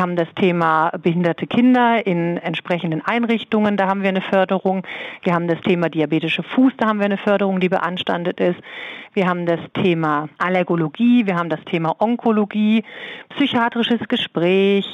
Wir 0.00 0.04
haben 0.04 0.16
das 0.16 0.32
Thema 0.34 0.92
behinderte 1.02 1.46
Kinder 1.46 2.06
in 2.06 2.38
entsprechenden 2.38 3.02
Einrichtungen, 3.04 3.76
da 3.76 3.86
haben 3.86 4.00
wir 4.00 4.08
eine 4.08 4.22
Förderung. 4.22 4.86
Wir 5.24 5.34
haben 5.34 5.46
das 5.46 5.60
Thema 5.60 5.90
diabetische 5.90 6.42
Fuß, 6.42 6.72
da 6.78 6.86
haben 6.86 7.00
wir 7.00 7.04
eine 7.04 7.18
Förderung, 7.18 7.60
die 7.60 7.68
beanstandet 7.68 8.40
ist. 8.40 8.58
Wir 9.12 9.28
haben 9.28 9.44
das 9.44 9.60
Thema 9.74 10.30
Allergologie, 10.38 11.26
wir 11.26 11.36
haben 11.36 11.50
das 11.50 11.62
Thema 11.66 11.96
Onkologie, 11.98 12.82
psychiatrisches 13.36 14.00
Gespräch, 14.08 14.86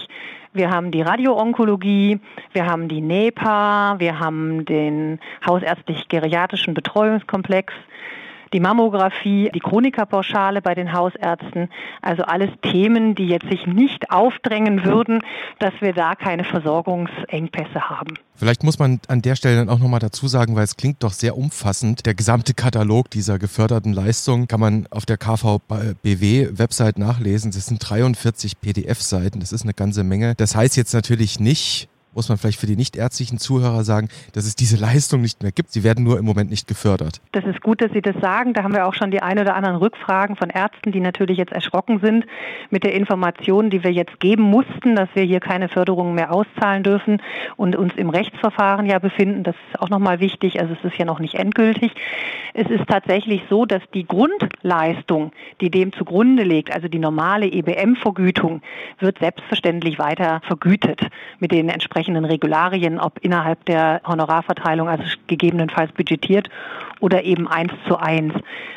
wir 0.52 0.72
haben 0.72 0.90
die 0.90 1.02
Radioonkologie, 1.02 2.18
wir 2.52 2.66
haben 2.66 2.88
die 2.88 3.00
NEPA, 3.00 4.00
wir 4.00 4.18
haben 4.18 4.64
den 4.64 5.20
hausärztlich-geriatrischen 5.46 6.74
Betreuungskomplex, 6.74 7.72
die 8.52 8.60
Mammographie, 8.60 9.50
die 9.54 9.60
Chronikerpauschale 9.60 10.62
bei 10.62 10.74
den 10.74 10.92
Hausärzten. 10.92 11.68
Also 12.02 12.22
alles 12.22 12.50
Themen, 12.62 13.14
die 13.14 13.26
jetzt 13.26 13.48
sich 13.48 13.66
nicht 13.66 14.10
aufdrängen 14.10 14.84
würden, 14.84 15.22
dass 15.58 15.72
wir 15.80 15.92
da 15.92 16.14
keine 16.14 16.44
Versorgungsengpässe 16.44 17.88
haben. 17.88 18.14
Vielleicht 18.34 18.64
muss 18.64 18.78
man 18.78 19.00
an 19.08 19.22
der 19.22 19.34
Stelle 19.34 19.56
dann 19.56 19.70
auch 19.70 19.78
nochmal 19.78 20.00
dazu 20.00 20.28
sagen, 20.28 20.56
weil 20.56 20.64
es 20.64 20.76
klingt 20.76 21.02
doch 21.02 21.12
sehr 21.12 21.38
umfassend. 21.38 22.04
Der 22.04 22.14
gesamte 22.14 22.52
Katalog 22.52 23.10
dieser 23.10 23.38
geförderten 23.38 23.94
Leistungen 23.94 24.46
kann 24.46 24.60
man 24.60 24.86
auf 24.90 25.06
der 25.06 25.16
KVBW-Website 25.16 26.98
nachlesen. 26.98 27.50
Das 27.52 27.66
sind 27.66 27.78
43 27.78 28.60
PDF-Seiten. 28.60 29.40
Das 29.40 29.52
ist 29.52 29.62
eine 29.62 29.72
ganze 29.72 30.04
Menge. 30.04 30.34
Das 30.34 30.54
heißt 30.54 30.76
jetzt 30.76 30.92
natürlich 30.92 31.40
nicht, 31.40 31.88
muss 32.16 32.28
man 32.28 32.38
vielleicht 32.38 32.58
für 32.58 32.66
die 32.66 32.76
nichtärztlichen 32.76 33.38
Zuhörer 33.38 33.84
sagen, 33.84 34.08
dass 34.32 34.46
es 34.46 34.56
diese 34.56 34.76
Leistung 34.76 35.20
nicht 35.20 35.42
mehr 35.42 35.52
gibt. 35.52 35.70
Sie 35.70 35.84
werden 35.84 36.02
nur 36.02 36.18
im 36.18 36.24
Moment 36.24 36.50
nicht 36.50 36.66
gefördert. 36.66 37.20
Das 37.32 37.44
ist 37.44 37.60
gut, 37.60 37.82
dass 37.82 37.92
Sie 37.92 38.00
das 38.00 38.16
sagen. 38.20 38.54
Da 38.54 38.62
haben 38.62 38.74
wir 38.74 38.86
auch 38.86 38.94
schon 38.94 39.10
die 39.10 39.22
ein 39.22 39.38
oder 39.38 39.54
anderen 39.54 39.76
Rückfragen 39.76 40.36
von 40.36 40.48
Ärzten, 40.50 40.92
die 40.92 41.00
natürlich 41.00 41.36
jetzt 41.36 41.52
erschrocken 41.52 42.00
sind 42.02 42.26
mit 42.70 42.84
der 42.84 42.94
Information, 42.94 43.70
die 43.70 43.84
wir 43.84 43.92
jetzt 43.92 44.18
geben 44.18 44.42
mussten, 44.42 44.96
dass 44.96 45.08
wir 45.14 45.24
hier 45.24 45.40
keine 45.40 45.68
Förderungen 45.68 46.14
mehr 46.14 46.32
auszahlen 46.32 46.82
dürfen 46.82 47.20
und 47.56 47.76
uns 47.76 47.92
im 47.96 48.08
Rechtsverfahren 48.08 48.86
ja 48.86 48.98
befinden. 48.98 49.42
Das 49.42 49.54
ist 49.70 49.80
auch 49.80 49.90
nochmal 49.90 50.18
wichtig. 50.20 50.58
Also 50.58 50.74
es 50.74 50.84
ist 50.90 50.98
ja 50.98 51.04
noch 51.04 51.20
nicht 51.20 51.34
endgültig. 51.34 51.92
Es 52.54 52.70
ist 52.70 52.86
tatsächlich 52.88 53.42
so, 53.50 53.66
dass 53.66 53.82
die 53.92 54.06
Grundleistung, 54.06 55.32
die 55.60 55.70
dem 55.70 55.92
zugrunde 55.92 56.42
liegt, 56.42 56.72
also 56.72 56.88
die 56.88 56.98
normale 56.98 57.46
EBM-Vergütung, 57.46 58.62
wird 58.98 59.18
selbstverständlich 59.18 59.98
weiter 59.98 60.40
vergütet 60.46 61.02
mit 61.38 61.52
den 61.52 61.68
entsprechenden 61.68 62.05
entsprechenden 62.06 62.24
Regularien, 62.24 63.00
ob 63.00 63.18
innerhalb 63.22 63.64
der 63.64 64.00
Honorarverteilung, 64.06 64.88
also 64.88 65.02
gegebenenfalls 65.26 65.92
budgetiert 65.92 66.48
oder 67.00 67.24
eben 67.24 67.48
eins 67.48 67.72
zu 67.86 67.98
eins. 67.98 68.32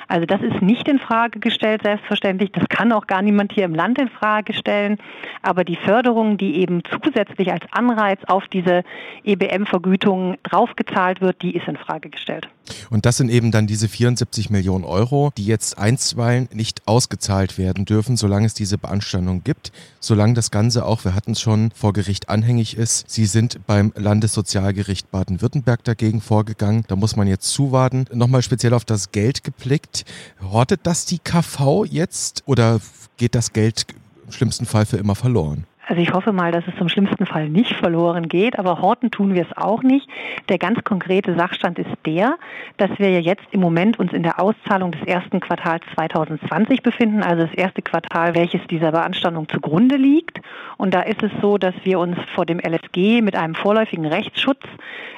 Also 0.07 0.25
das 0.25 0.41
ist 0.41 0.61
nicht 0.61 0.87
in 0.87 0.99
Frage 0.99 1.39
gestellt, 1.39 1.83
selbstverständlich. 1.83 2.51
Das 2.51 2.67
kann 2.67 2.91
auch 2.91 3.05
gar 3.05 3.21
niemand 3.21 3.53
hier 3.53 3.65
im 3.65 3.75
Land 3.75 3.99
in 3.99 4.09
Frage 4.09 4.53
stellen. 4.53 4.97
Aber 5.43 5.63
die 5.63 5.75
Förderung, 5.75 6.37
die 6.37 6.57
eben 6.57 6.81
zusätzlich 7.03 7.51
als 7.51 7.65
Anreiz 7.71 8.19
auf 8.27 8.47
diese 8.47 8.83
EBM-Vergütung 9.23 10.37
draufgezahlt 10.43 11.21
wird, 11.21 11.41
die 11.41 11.55
ist 11.55 11.67
in 11.67 11.77
Frage 11.77 12.09
gestellt. 12.09 12.49
Und 12.89 13.05
das 13.05 13.17
sind 13.17 13.29
eben 13.29 13.51
dann 13.51 13.67
diese 13.67 13.87
74 13.87 14.49
Millionen 14.49 14.83
Euro, 14.83 15.31
die 15.37 15.45
jetzt 15.45 15.77
einstweilen 15.77 16.49
nicht 16.53 16.87
ausgezahlt 16.87 17.57
werden 17.57 17.85
dürfen, 17.85 18.17
solange 18.17 18.45
es 18.45 18.53
diese 18.53 18.77
Beanstandung 18.77 19.43
gibt, 19.43 19.71
solange 19.99 20.33
das 20.33 20.51
Ganze 20.51 20.85
auch, 20.85 21.03
wir 21.05 21.15
hatten 21.15 21.31
es 21.31 21.41
schon, 21.41 21.71
vor 21.75 21.93
Gericht 21.93 22.29
anhängig 22.29 22.77
ist. 22.77 23.09
Sie 23.09 23.25
sind 23.25 23.65
beim 23.67 23.93
Landessozialgericht 23.95 25.11
Baden-Württemberg 25.11 25.83
dagegen 25.83 26.21
vorgegangen. 26.21 26.83
Da 26.87 26.95
muss 26.95 27.15
man 27.15 27.27
jetzt 27.27 27.51
zuwarten 27.51 28.05
nochmal 28.13 28.41
speziell 28.41 28.73
auf 28.73 28.85
das 28.85 29.11
Geld 29.11 29.43
geblickt. 29.43 30.05
Hortet 30.41 30.81
das 30.83 31.05
die 31.05 31.19
KV 31.19 31.85
jetzt 31.85 32.43
oder 32.45 32.79
geht 33.17 33.35
das 33.35 33.53
Geld 33.53 33.85
im 34.25 34.31
schlimmsten 34.31 34.65
Fall 34.65 34.85
für 34.85 34.97
immer 34.97 35.15
verloren? 35.15 35.65
Also 35.89 36.03
ich 36.03 36.13
hoffe 36.13 36.33
mal, 36.33 36.51
dass 36.51 36.63
es 36.67 36.75
zum 36.77 36.87
schlimmsten 36.87 37.25
Fall 37.25 37.49
nicht 37.49 37.73
verloren 37.73 38.29
geht, 38.29 38.59
aber 38.59 38.79
horten 38.79 39.09
tun 39.09 39.33
wir 39.33 39.41
es 39.41 39.57
auch 39.57 39.81
nicht. 39.81 40.07
Der 40.47 40.59
ganz 40.59 40.83
konkrete 40.83 41.33
Sachstand 41.33 41.79
ist 41.79 41.89
der, 42.05 42.35
dass 42.77 42.91
wir 42.99 43.09
ja 43.09 43.19
jetzt 43.19 43.45
im 43.49 43.59
Moment 43.59 43.97
uns 43.97 44.13
in 44.13 44.21
der 44.21 44.39
Auszahlung 44.39 44.91
des 44.91 45.01
ersten 45.07 45.39
Quartals 45.39 45.83
2020 45.95 46.83
befinden, 46.83 47.23
also 47.23 47.41
das 47.41 47.55
erste 47.55 47.81
Quartal, 47.81 48.35
welches 48.35 48.61
dieser 48.67 48.91
Beanstandung 48.91 49.49
zugrunde 49.49 49.95
liegt. 49.95 50.39
Und 50.77 50.93
da 50.93 51.01
ist 51.01 51.23
es 51.23 51.31
so, 51.41 51.57
dass 51.57 51.73
wir 51.81 51.97
uns 51.97 52.17
vor 52.35 52.45
dem 52.45 52.59
LSG 52.59 53.23
mit 53.23 53.35
einem 53.35 53.55
vorläufigen 53.55 54.05
Rechtsschutz 54.05 54.61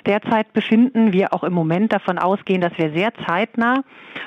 derzeit 0.06 0.54
befinden. 0.54 1.12
Wir 1.12 1.34
auch 1.34 1.44
im 1.44 1.54
Moment 1.54 1.92
davon 1.92 2.18
ausgehen, 2.18 2.62
dass 2.62 2.78
wir 2.78 2.92
sehr 2.94 3.14
zeitnah 3.26 3.84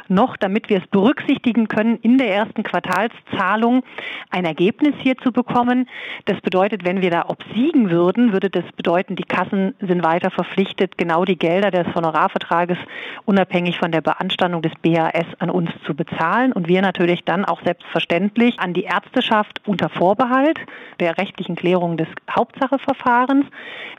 noch, 0.08 0.36
damit 0.36 0.68
wir 0.68 0.78
es 0.78 0.86
berücksichtigen 0.88 1.68
können, 1.68 1.98
in 2.02 2.18
der 2.18 2.32
ersten 2.34 2.62
Quartalszahlung 2.62 3.82
ein 4.30 4.44
Ergebnis 4.44 4.94
hier 4.98 5.16
zu 5.16 5.32
bekommen. 5.32 5.88
Das 6.26 6.33
das 6.34 6.40
bedeutet, 6.42 6.84
wenn 6.84 7.00
wir 7.00 7.10
da 7.10 7.26
obsiegen 7.28 7.90
würden, 7.90 8.32
würde 8.32 8.50
das 8.50 8.64
bedeuten, 8.76 9.14
die 9.14 9.22
Kassen 9.22 9.74
sind 9.80 10.02
weiter 10.02 10.32
verpflichtet, 10.32 10.98
genau 10.98 11.24
die 11.24 11.38
Gelder 11.38 11.70
des 11.70 11.94
Honorarvertrages 11.94 12.76
unabhängig 13.24 13.78
von 13.78 13.92
der 13.92 14.00
Beanstandung 14.00 14.60
des 14.60 14.72
BAS 14.82 15.26
an 15.38 15.48
uns 15.48 15.70
zu 15.86 15.94
bezahlen 15.94 16.52
und 16.52 16.66
wir 16.66 16.82
natürlich 16.82 17.22
dann 17.24 17.44
auch 17.44 17.62
selbstverständlich 17.62 18.58
an 18.58 18.72
die 18.74 18.82
Ärzteschaft 18.82 19.60
unter 19.64 19.88
Vorbehalt 19.88 20.58
der 20.98 21.18
rechtlichen 21.18 21.54
Klärung 21.54 21.96
des 21.96 22.08
Hauptsacheverfahrens. 22.28 23.46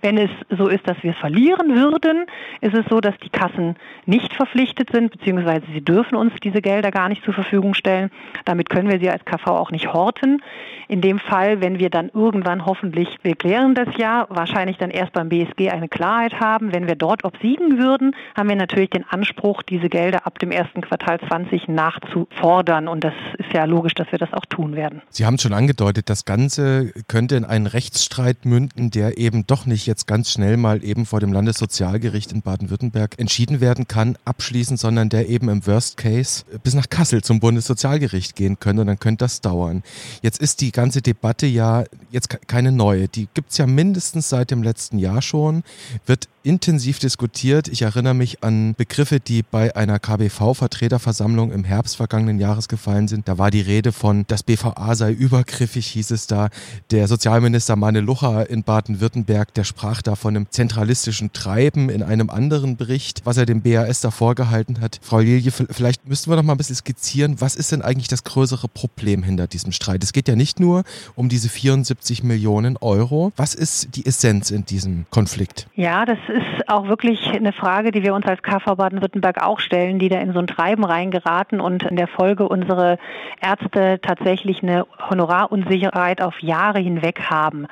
Wenn 0.02 0.18
es 0.18 0.30
so 0.50 0.68
ist, 0.68 0.88
dass 0.88 1.02
wir 1.02 1.14
verlieren 1.14 1.76
würden, 1.76 2.26
ist 2.60 2.76
es 2.76 2.86
so, 2.90 3.00
dass 3.00 3.18
die 3.20 3.30
Kassen 3.30 3.76
nicht 4.06 4.34
verpflichtet 4.34 4.90
sind, 4.92 5.12
beziehungsweise 5.12 5.66
sie 5.74 5.82
dürfen 5.82 6.16
uns 6.16 6.34
diese 6.44 6.62
Gelder 6.62 6.92
gar 6.92 7.08
nicht 7.08 7.24
zur 7.24 7.34
Verfügung 7.34 7.74
stellen. 7.74 8.12
Damit 8.44 8.70
können 8.70 8.90
wir 8.90 9.00
sie 9.00 9.10
als 9.10 9.24
KV 9.24 9.48
auch 9.48 9.72
nicht 9.72 9.94
horten. 9.94 10.42
In 10.88 11.02
dem 11.02 11.20
Fall, 11.20 11.62
wenn 11.62 11.80
wir 11.80 11.90
dann 11.90 12.10
irgendwann 12.26 12.66
hoffentlich, 12.66 13.08
wir 13.22 13.36
klären 13.36 13.76
das 13.76 13.88
ja, 13.98 14.26
wahrscheinlich 14.30 14.78
dann 14.78 14.90
erst 14.90 15.14
beim 15.14 15.30
BSG 15.30 15.70
eine 15.70 15.88
Klarheit 15.88 16.40
haben. 16.40 16.74
Wenn 16.74 16.88
wir 16.88 16.96
dort 16.96 17.24
obsiegen 17.24 17.78
würden, 17.78 18.16
haben 18.36 18.50
wir 18.50 18.56
natürlich 18.56 18.90
den 18.90 19.06
Anspruch, 19.08 19.62
diese 19.62 19.90
Gelder 19.90 20.26
ab 20.26 20.40
dem 20.40 20.50
ersten 20.50 20.82
Quartal 20.82 21.20
20 21.28 21.68
nachzufordern. 21.68 22.88
Und 22.88 23.04
das 23.04 23.14
ist 23.38 23.54
ja 23.54 23.66
logisch, 23.66 23.94
dass 23.94 24.12
wir 24.12 24.18
das 24.18 24.34
auch 24.34 24.46
tun 24.46 24.76
werden. 24.76 25.04
Sie 25.10 25.26
haben 25.26 25.38
schon 25.38 25.54
angedeutet, 25.54 26.10
das 26.10 26.26
Ganze 26.26 26.92
könnte 27.08 27.36
in 27.36 27.46
einen 27.46 27.68
Rechtsstreit 27.68 28.46
münden, 28.46 28.90
der 28.90 29.20
eben 29.20 29.46
doch 29.46 29.68
nicht 29.68 29.86
jetzt 29.86 30.08
ganz 30.08 30.32
schnell 30.32 30.58
mal 30.58 30.84
eben 30.84 31.06
vor 31.06 31.20
dem 31.20 31.32
Landessozialgericht 31.32 32.32
in 32.32 32.42
Baden-Württemberg 32.42 33.20
entschieden 33.20 33.62
werden 33.62 33.88
kann, 33.88 34.18
abschließend, 34.26 34.80
sondern 34.80 35.10
der 35.10 35.30
eben 35.30 35.48
im 35.50 35.68
Worst 35.68 35.98
Case 35.98 36.44
bis 36.64 36.74
nach 36.74 36.90
Kassel 36.90 37.22
zum 37.22 37.40
Bundessozialgericht 37.40 38.36
gehen 38.36 38.60
könnte. 38.60 38.82
Und 38.82 38.88
dann 38.88 39.00
könnte 39.00 39.26
das 39.26 39.42
dauern. 39.42 39.84
Jetzt 40.24 40.42
ist 40.42 40.62
die 40.62 40.72
ganze 40.72 41.04
Debatte 41.04 41.46
ja 41.46 41.84
jetzt 42.16 42.48
keine 42.48 42.72
neue. 42.72 43.08
Die 43.08 43.28
gibt 43.34 43.52
es 43.52 43.58
ja 43.58 43.68
mindestens 43.68 44.30
seit 44.30 44.50
dem 44.50 44.64
letzten 44.64 44.98
Jahr 44.98 45.22
schon, 45.22 45.64
wird 46.08 46.28
intensiv 46.46 47.00
diskutiert. 47.00 47.68
Ich 47.68 47.82
erinnere 47.82 48.14
mich 48.14 48.44
an 48.44 48.76
Begriffe, 48.76 49.20
die 49.20 49.44
bei 49.44 49.76
einer 49.76 50.00
KBV-Vertreterversammlung 50.00 51.52
im 51.52 51.64
Herbst 51.64 51.98
vergangenen 51.98 52.40
Jahres 52.40 52.68
gefallen 52.68 53.08
sind. 53.08 53.28
Da 53.28 53.38
war 53.38 53.50
die 53.50 53.62
Rede 53.62 53.92
von, 53.92 54.26
das 54.28 54.44
BVA 54.44 54.96
sei 54.96 55.12
übergriffig, 55.12 55.88
hieß 55.88 56.12
es 56.12 56.28
da. 56.28 56.50
Der 56.92 57.08
Sozialminister 57.08 57.76
Manne 57.76 58.02
Lucha 58.02 58.44
in 58.44 58.64
Baden-Württemberg, 58.64 59.54
der 59.56 59.64
sprach 59.64 60.02
da 60.04 60.16
von 60.16 60.36
einem 60.36 60.48
zentralistischen 60.50 61.34
Treiben 61.34 61.90
in 61.90 62.04
einem 62.04 62.30
anderen 62.30 62.78
Bericht, 62.78 63.22
was 63.26 63.38
er 63.38 63.48
dem 63.48 63.62
BAS 63.62 64.02
da 64.02 64.12
vorgehalten 64.12 64.82
hat. 64.82 65.00
Frau 65.02 65.20
Lilje, 65.20 65.52
vielleicht 65.52 66.08
müssten 66.08 66.30
wir 66.30 66.36
noch 66.36 66.44
mal 66.44 66.54
ein 66.54 66.58
bisschen 66.58 66.76
skizzieren, 66.76 67.42
was 67.42 67.56
ist 67.56 67.72
denn 67.72 67.82
eigentlich 67.82 68.08
das 68.08 68.24
größere 68.24 68.68
Problem 68.68 69.24
hinter 69.24 69.48
diesem 69.48 69.72
Streit? 69.72 70.04
Es 70.04 70.14
geht 70.14 70.28
ja 70.28 70.36
nicht 70.36 70.60
nur 70.60 70.84
um 71.16 71.28
diese 71.28 71.50
74 71.50 72.24
Millionen 72.24 72.78
Euro. 72.78 73.32
Was 73.36 73.56
ist 73.56 73.96
die 73.96 74.06
Essenz 74.06 74.52
in 74.52 74.66
diesem 74.66 75.06
Konflikt? 75.10 75.68
Ja, 75.76 76.06
das 76.06 76.20
ist 76.36 76.68
auch 76.68 76.88
wirklich 76.88 77.32
eine 77.34 77.54
Frage, 77.54 77.92
die 77.92 78.04
wir 78.04 78.14
uns 78.14 78.26
als 78.26 78.44
KV 78.44 78.76
Baden-Württemberg 78.76 79.42
auch 79.42 79.60
stellen, 79.60 80.00
die 80.00 80.10
da 80.10 80.20
in 80.20 80.34
so 80.34 80.40
ein 80.40 80.48
Treiben 80.48 80.84
reingeraten 80.84 81.62
und 81.62 81.84
in 81.84 81.96
der 81.96 82.08
Folge 82.08 82.48
unsere 82.50 82.98
Ärzte 83.42 84.00
tatsächlich 84.02 84.62
eine 84.62 84.86
Honorarunsicherheit 85.10 86.22
auf 86.22 86.40
Jahre 86.42 86.80
hinweg 86.80 87.30
haben. 87.30 87.68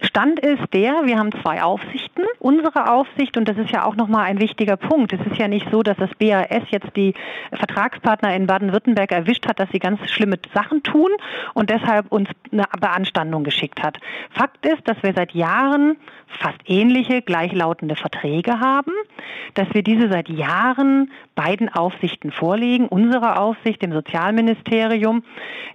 Stand 0.00 0.38
ist 0.38 0.72
der, 0.72 1.06
wir 1.06 1.18
haben 1.18 1.32
zwei 1.42 1.62
Aufsichten. 1.62 2.24
Unsere 2.38 2.90
Aufsicht, 2.92 3.36
und 3.36 3.48
das 3.48 3.58
ist 3.58 3.70
ja 3.70 3.84
auch 3.84 3.96
nochmal 3.96 4.26
ein 4.26 4.40
wichtiger 4.40 4.76
Punkt, 4.76 5.12
es 5.12 5.20
ist 5.26 5.38
ja 5.38 5.48
nicht 5.48 5.66
so, 5.72 5.82
dass 5.82 5.96
das 5.96 6.10
BAS 6.18 6.70
jetzt 6.70 6.94
die 6.96 7.14
Vertragspartner 7.52 8.34
in 8.34 8.46
Baden-Württemberg 8.46 9.10
erwischt 9.10 9.48
hat, 9.48 9.58
dass 9.58 9.68
sie 9.70 9.80
ganz 9.80 9.98
schlimme 10.08 10.38
Sachen 10.54 10.82
tun 10.84 11.10
und 11.54 11.70
deshalb 11.70 12.12
uns 12.12 12.28
eine 12.52 12.64
Beanstandung 12.80 13.42
geschickt 13.42 13.82
hat. 13.82 13.98
Fakt 14.30 14.64
ist, 14.66 14.86
dass 14.86 15.02
wir 15.02 15.12
seit 15.14 15.32
Jahren 15.32 15.96
fast 16.28 16.58
ähnliche, 16.66 17.22
gleichlautende 17.22 17.96
Verträge 17.96 18.60
haben, 18.60 18.92
dass 19.54 19.72
wir 19.72 19.82
diese 19.82 20.08
seit 20.08 20.28
Jahren 20.28 21.10
beiden 21.34 21.68
Aufsichten 21.68 22.30
vorlegen. 22.30 22.86
Unsere 22.88 23.38
Aufsicht, 23.38 23.82
dem 23.82 23.92
Sozialministerium, 23.92 25.24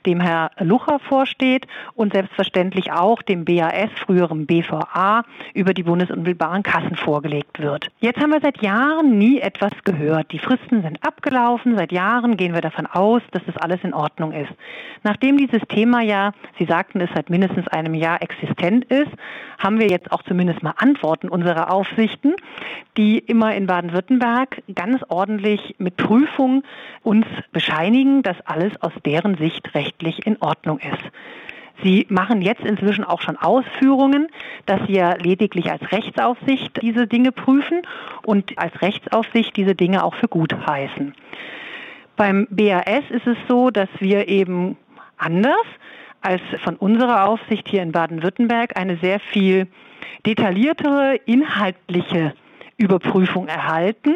dem 0.05 0.19
Herr 0.19 0.51
Lucher 0.59 0.99
vorsteht 0.99 1.67
und 1.95 2.13
selbstverständlich 2.13 2.91
auch 2.91 3.21
dem 3.21 3.45
BAS, 3.45 3.89
früherem 4.13 4.45
BVA, 4.45 5.23
über 5.53 5.73
die 5.73 5.83
bundesunmittelbaren 5.83 6.63
Kassen 6.63 6.95
vorgelegt 6.95 7.59
wird. 7.59 7.87
Jetzt 7.99 8.19
haben 8.19 8.31
wir 8.31 8.41
seit 8.41 8.61
Jahren 8.61 9.17
nie 9.17 9.39
etwas 9.39 9.71
gehört. 9.83 10.31
Die 10.31 10.39
Fristen 10.39 10.81
sind 10.81 11.03
abgelaufen. 11.05 11.75
Seit 11.75 11.91
Jahren 11.91 12.37
gehen 12.37 12.53
wir 12.53 12.61
davon 12.61 12.85
aus, 12.85 13.21
dass 13.31 13.43
das 13.45 13.57
alles 13.57 13.83
in 13.83 13.93
Ordnung 13.93 14.31
ist. 14.31 14.51
Nachdem 15.03 15.37
dieses 15.37 15.61
Thema 15.67 16.01
ja, 16.01 16.31
Sie 16.59 16.65
sagten 16.65 17.01
es, 17.01 17.09
seit 17.13 17.29
mindestens 17.29 17.67
einem 17.67 17.93
Jahr 17.93 18.21
existent 18.21 18.85
ist, 18.85 19.11
haben 19.57 19.79
wir 19.79 19.87
jetzt 19.87 20.11
auch 20.11 20.21
zumindest 20.23 20.61
mal 20.61 20.75
Antworten 20.77 21.29
unserer 21.29 21.71
Aufsichten, 21.71 22.35
die 22.97 23.17
immer 23.17 23.55
in 23.55 23.65
Baden-Württemberg 23.65 24.61
ganz 24.75 25.01
ordentlich 25.07 25.75
mit 25.79 25.97
Prüfung 25.97 26.63
uns 27.01 27.25
bescheinigen, 27.51 28.21
dass 28.21 28.39
alles 28.45 28.73
aus 28.81 28.93
deren 29.05 29.35
Sicht 29.37 29.73
rechtlich 29.73 30.25
in 30.27 30.37
Ordnung 30.41 30.79
ist. 30.79 31.11
Sie 31.81 32.05
machen 32.09 32.41
jetzt 32.41 32.63
inzwischen 32.63 33.03
auch 33.03 33.21
schon 33.21 33.37
Ausführungen, 33.37 34.27
dass 34.65 34.79
Sie 34.87 34.93
ja 34.93 35.15
lediglich 35.15 35.71
als 35.71 35.91
Rechtsaufsicht 35.91 36.81
diese 36.81 37.07
Dinge 37.07 37.31
prüfen 37.31 37.81
und 38.23 38.57
als 38.57 38.81
Rechtsaufsicht 38.81 39.55
diese 39.57 39.75
Dinge 39.75 40.03
auch 40.03 40.15
für 40.15 40.27
gut 40.27 40.55
heißen. 40.67 41.15
Beim 42.15 42.47
BAS 42.49 43.03
ist 43.09 43.25
es 43.25 43.37
so, 43.47 43.71
dass 43.71 43.89
wir 43.99 44.27
eben 44.27 44.77
anders 45.17 45.65
als 46.21 46.41
von 46.63 46.75
unserer 46.75 47.27
Aufsicht 47.27 47.67
hier 47.67 47.81
in 47.81 47.91
Baden-Württemberg 47.91 48.77
eine 48.77 48.97
sehr 48.97 49.19
viel 49.19 49.67
detailliertere 50.25 51.15
inhaltliche 51.25 52.33
Überprüfung 52.77 53.47
erhalten. 53.47 54.15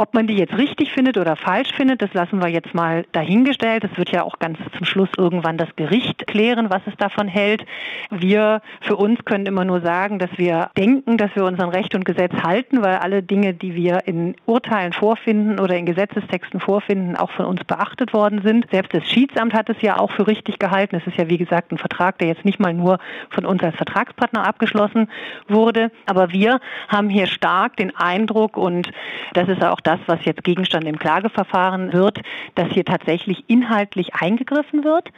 Ob 0.00 0.14
man 0.14 0.28
die 0.28 0.36
jetzt 0.36 0.56
richtig 0.56 0.92
findet 0.92 1.18
oder 1.18 1.34
falsch 1.34 1.72
findet, 1.72 2.00
das 2.02 2.14
lassen 2.14 2.40
wir 2.40 2.46
jetzt 2.46 2.72
mal 2.72 3.04
dahingestellt. 3.10 3.82
Das 3.82 3.96
wird 3.96 4.12
ja 4.12 4.22
auch 4.22 4.38
ganz 4.38 4.56
zum 4.76 4.86
Schluss 4.86 5.08
irgendwann 5.18 5.58
das 5.58 5.74
Gericht 5.74 6.24
klären, 6.28 6.70
was 6.70 6.82
es 6.86 6.94
davon 6.98 7.26
hält. 7.26 7.66
Wir 8.08 8.62
für 8.80 8.94
uns 8.94 9.24
können 9.24 9.46
immer 9.46 9.64
nur 9.64 9.80
sagen, 9.80 10.20
dass 10.20 10.30
wir 10.36 10.70
denken, 10.76 11.18
dass 11.18 11.34
wir 11.34 11.44
unseren 11.44 11.70
Recht 11.70 11.96
und 11.96 12.04
Gesetz 12.04 12.32
halten, 12.44 12.80
weil 12.80 12.98
alle 12.98 13.24
Dinge, 13.24 13.54
die 13.54 13.74
wir 13.74 14.06
in 14.06 14.36
Urteilen 14.46 14.92
vorfinden 14.92 15.58
oder 15.58 15.76
in 15.76 15.84
Gesetzestexten 15.84 16.60
vorfinden, 16.60 17.16
auch 17.16 17.32
von 17.32 17.46
uns 17.46 17.64
beachtet 17.64 18.12
worden 18.12 18.42
sind. 18.44 18.70
Selbst 18.70 18.94
das 18.94 19.04
Schiedsamt 19.04 19.52
hat 19.52 19.68
es 19.68 19.82
ja 19.82 19.98
auch 19.98 20.12
für 20.12 20.28
richtig 20.28 20.60
gehalten. 20.60 20.94
Es 20.94 21.08
ist 21.08 21.16
ja 21.16 21.28
wie 21.28 21.38
gesagt 21.38 21.72
ein 21.72 21.78
Vertrag, 21.78 22.18
der 22.18 22.28
jetzt 22.28 22.44
nicht 22.44 22.60
mal 22.60 22.72
nur 22.72 23.00
von 23.30 23.44
uns 23.44 23.64
als 23.64 23.74
Vertragspartner 23.74 24.46
abgeschlossen 24.46 25.10
wurde. 25.48 25.90
Aber 26.06 26.30
wir 26.30 26.60
haben 26.86 27.08
hier 27.08 27.26
stark 27.26 27.76
den 27.76 27.96
Eindruck 27.96 28.56
und 28.56 28.92
das 29.34 29.48
ist 29.48 29.64
auch 29.64 29.80
das, 29.88 30.00
was 30.06 30.22
jetzt 30.24 30.44
Gegenstand 30.44 30.84
im 30.84 30.98
Klageverfahren 30.98 31.94
wird, 31.94 32.20
dass 32.54 32.68
hier 32.68 32.84
tatsächlich 32.84 33.44
inhaltlich 33.48 34.14
eingegriffen 34.14 34.84
wird 34.84 35.08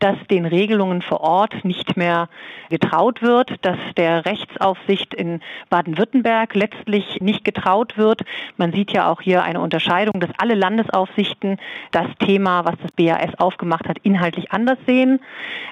dass 0.00 0.16
den 0.30 0.46
Regelungen 0.46 1.02
vor 1.02 1.20
Ort 1.20 1.64
nicht 1.64 1.96
mehr 1.96 2.28
getraut 2.70 3.22
wird, 3.22 3.64
dass 3.64 3.78
der 3.96 4.24
Rechtsaufsicht 4.24 5.14
in 5.14 5.40
Baden-Württemberg 5.68 6.54
letztlich 6.54 7.20
nicht 7.20 7.44
getraut 7.44 7.96
wird. 7.96 8.22
Man 8.56 8.72
sieht 8.72 8.92
ja 8.92 9.10
auch 9.10 9.20
hier 9.20 9.42
eine 9.42 9.60
Unterscheidung, 9.60 10.20
dass 10.20 10.30
alle 10.38 10.54
Landesaufsichten 10.54 11.58
das 11.92 12.06
Thema, 12.18 12.64
was 12.64 12.74
das 12.82 12.92
BAS 12.92 13.38
aufgemacht 13.38 13.88
hat, 13.88 13.98
inhaltlich 14.02 14.52
anders 14.52 14.78
sehen. 14.86 15.20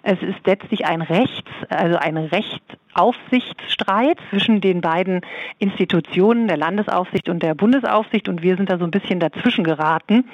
Es 0.02 0.20
ist 0.22 0.46
letztlich 0.46 0.86
ein 0.86 1.02
Rechts, 1.02 1.50
also 1.70 1.96
ein 1.96 2.18
Rechtsaufsichtsstreit 2.18 4.18
zwischen 4.30 4.60
den 4.60 4.80
beiden 4.80 5.20
Institutionen, 5.58 6.48
der 6.48 6.56
Landesaufsicht 6.56 7.28
und 7.28 7.42
der 7.42 7.54
Bundesaufsicht 7.54 8.28
und 8.28 8.42
wir 8.42 8.56
sind 8.56 8.70
da 8.70 8.78
so 8.78 8.84
ein 8.84 8.90
bisschen 8.90 9.20
dazwischen 9.20 9.64
geraten 9.64 10.24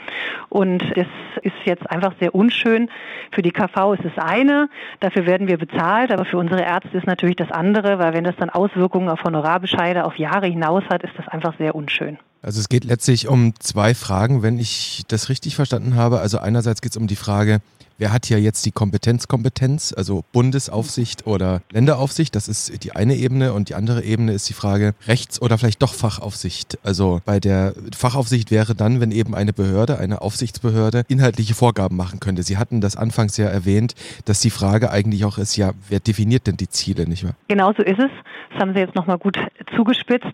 und 0.48 0.82
das 0.96 1.06
ist 1.42 1.54
jetzt 1.64 1.88
einfach 1.90 2.14
sehr 2.18 2.34
unschön 2.34 2.88
für 3.30 3.42
die 3.42 3.52
KV 3.52 3.83
ist 3.92 4.04
das 4.04 4.16
eine, 4.16 4.68
dafür 5.00 5.26
werden 5.26 5.46
wir 5.46 5.58
bezahlt, 5.58 6.10
aber 6.10 6.24
für 6.24 6.38
unsere 6.38 6.62
Ärzte 6.62 6.96
ist 6.96 7.06
natürlich 7.06 7.36
das 7.36 7.50
andere, 7.50 7.98
weil 7.98 8.14
wenn 8.14 8.24
das 8.24 8.36
dann 8.36 8.50
Auswirkungen 8.50 9.08
auf 9.08 9.22
Honorarbescheide 9.22 10.04
auf 10.04 10.16
Jahre 10.16 10.46
hinaus 10.46 10.84
hat, 10.88 11.02
ist 11.02 11.12
das 11.16 11.28
einfach 11.28 11.54
sehr 11.58 11.74
unschön. 11.74 12.18
Also 12.42 12.60
es 12.60 12.68
geht 12.68 12.84
letztlich 12.84 13.28
um 13.28 13.54
zwei 13.58 13.94
Fragen, 13.94 14.42
wenn 14.42 14.58
ich 14.58 15.02
das 15.08 15.28
richtig 15.28 15.56
verstanden 15.56 15.96
habe. 15.96 16.20
Also 16.20 16.38
einerseits 16.38 16.82
geht 16.82 16.92
es 16.92 16.96
um 16.96 17.06
die 17.06 17.16
Frage, 17.16 17.60
wer 17.98 18.12
hat 18.12 18.26
hier 18.26 18.40
jetzt 18.40 18.64
die 18.66 18.72
Kompetenzkompetenz, 18.72 19.94
also 19.96 20.24
Bundesaufsicht 20.32 21.26
oder 21.26 21.62
Länderaufsicht, 21.70 22.34
das 22.34 22.48
ist 22.48 22.84
die 22.84 22.92
eine 22.92 23.14
Ebene 23.14 23.52
und 23.52 23.68
die 23.68 23.74
andere 23.74 24.02
Ebene 24.02 24.32
ist 24.32 24.48
die 24.48 24.54
Frage 24.54 24.94
Rechts- 25.06 25.40
oder 25.40 25.58
vielleicht 25.58 25.82
doch 25.82 25.94
Fachaufsicht. 25.94 26.78
Also 26.82 27.20
bei 27.24 27.40
der 27.40 27.74
Fachaufsicht 27.96 28.50
wäre 28.50 28.74
dann, 28.74 29.00
wenn 29.00 29.10
eben 29.10 29.34
eine 29.34 29.52
Behörde, 29.52 29.98
eine 29.98 30.22
Aufsichtsbehörde 30.22 31.04
inhaltliche 31.08 31.54
Vorgaben 31.54 31.96
machen 31.96 32.20
könnte. 32.20 32.42
Sie 32.42 32.58
hatten 32.58 32.80
das 32.80 32.96
anfangs 32.96 33.36
ja 33.36 33.46
erwähnt, 33.46 33.94
dass 34.24 34.40
die 34.40 34.50
Frage 34.50 34.90
eigentlich 34.90 35.24
auch 35.24 35.38
ist, 35.38 35.56
ja, 35.56 35.72
wer 35.88 36.00
definiert 36.00 36.46
denn 36.46 36.56
die 36.56 36.68
Ziele, 36.68 37.08
nicht 37.08 37.24
wahr? 37.24 37.34
Genau 37.48 37.72
so 37.76 37.82
ist 37.82 37.98
es. 37.98 38.10
Das 38.50 38.60
haben 38.60 38.74
Sie 38.74 38.80
jetzt 38.80 38.94
nochmal 38.94 39.18
gut 39.18 39.36
zugespitzt. 39.74 40.32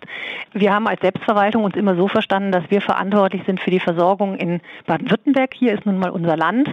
Wir 0.52 0.72
haben 0.72 0.86
als 0.86 1.00
Selbstverwaltung 1.00 1.64
uns 1.64 1.74
immer 1.74 1.96
so 1.96 2.06
verstanden, 2.08 2.52
dass 2.52 2.64
wir 2.70 2.80
verantwortlich 2.80 3.42
sind 3.46 3.60
für 3.60 3.70
die 3.70 3.80
Versorgung 3.80 4.36
in 4.36 4.60
Baden-Württemberg. 4.86 5.54
Hier 5.54 5.72
ist 5.72 5.86
nun 5.86 5.98
mal 5.98 6.10
unser 6.10 6.36
Land, 6.36 6.70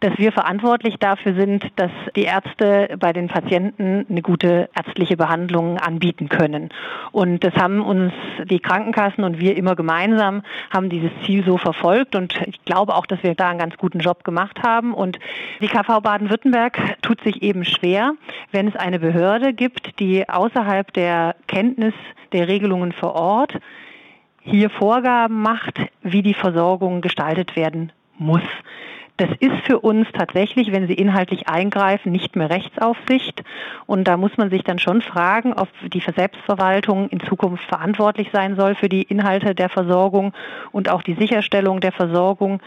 dass 0.00 0.16
wir 0.18 0.23
wir 0.24 0.32
verantwortlich 0.32 0.96
dafür 0.98 1.34
sind, 1.34 1.66
dass 1.76 1.90
die 2.16 2.22
Ärzte 2.22 2.96
bei 2.98 3.12
den 3.12 3.28
Patienten 3.28 4.06
eine 4.08 4.22
gute 4.22 4.70
ärztliche 4.74 5.18
Behandlung 5.18 5.76
anbieten 5.76 6.30
können. 6.30 6.70
Und 7.12 7.44
das 7.44 7.54
haben 7.56 7.82
uns 7.82 8.14
die 8.46 8.58
Krankenkassen 8.58 9.22
und 9.22 9.38
wir 9.38 9.54
immer 9.54 9.76
gemeinsam 9.76 10.42
haben 10.72 10.88
dieses 10.88 11.10
Ziel 11.26 11.44
so 11.44 11.58
verfolgt 11.58 12.16
und 12.16 12.40
ich 12.46 12.64
glaube 12.64 12.94
auch, 12.94 13.04
dass 13.04 13.22
wir 13.22 13.34
da 13.34 13.50
einen 13.50 13.58
ganz 13.58 13.76
guten 13.76 13.98
Job 13.98 14.24
gemacht 14.24 14.62
haben 14.62 14.94
und 14.94 15.18
die 15.60 15.68
KV 15.68 16.00
Baden-Württemberg 16.00 17.02
tut 17.02 17.20
sich 17.22 17.42
eben 17.42 17.66
schwer, 17.66 18.14
wenn 18.50 18.66
es 18.66 18.76
eine 18.76 19.00
Behörde 19.00 19.52
gibt, 19.52 20.00
die 20.00 20.26
außerhalb 20.26 20.90
der 20.94 21.36
Kenntnis 21.48 21.92
der 22.32 22.48
Regelungen 22.48 22.92
vor 22.92 23.14
Ort 23.14 23.58
hier 24.40 24.70
Vorgaben 24.70 25.42
macht, 25.42 25.80
wie 26.02 26.22
die 26.22 26.34
Versorgung 26.34 27.02
gestaltet 27.02 27.56
werden 27.56 27.92
muss. 28.16 28.40
Das 29.16 29.30
ist 29.38 29.54
für 29.64 29.78
uns 29.78 30.08
tatsächlich, 30.12 30.72
wenn 30.72 30.88
Sie 30.88 30.94
inhaltlich 30.94 31.48
eingreifen, 31.48 32.10
nicht 32.10 32.34
mehr 32.34 32.50
Rechtsaufsicht. 32.50 33.44
Und 33.86 34.08
da 34.08 34.16
muss 34.16 34.36
man 34.36 34.50
sich 34.50 34.64
dann 34.64 34.80
schon 34.80 35.02
fragen, 35.02 35.52
ob 35.52 35.68
die 35.92 36.00
Selbstverwaltung 36.00 37.08
in 37.10 37.20
Zukunft 37.20 37.62
verantwortlich 37.64 38.30
sein 38.32 38.56
soll 38.56 38.74
für 38.74 38.88
die 38.88 39.02
Inhalte 39.02 39.54
der 39.54 39.68
Versorgung 39.68 40.32
und 40.72 40.88
auch 40.88 41.02
die 41.02 41.14
Sicherstellung 41.14 41.80
der 41.80 41.92
Versorgung 41.92 42.60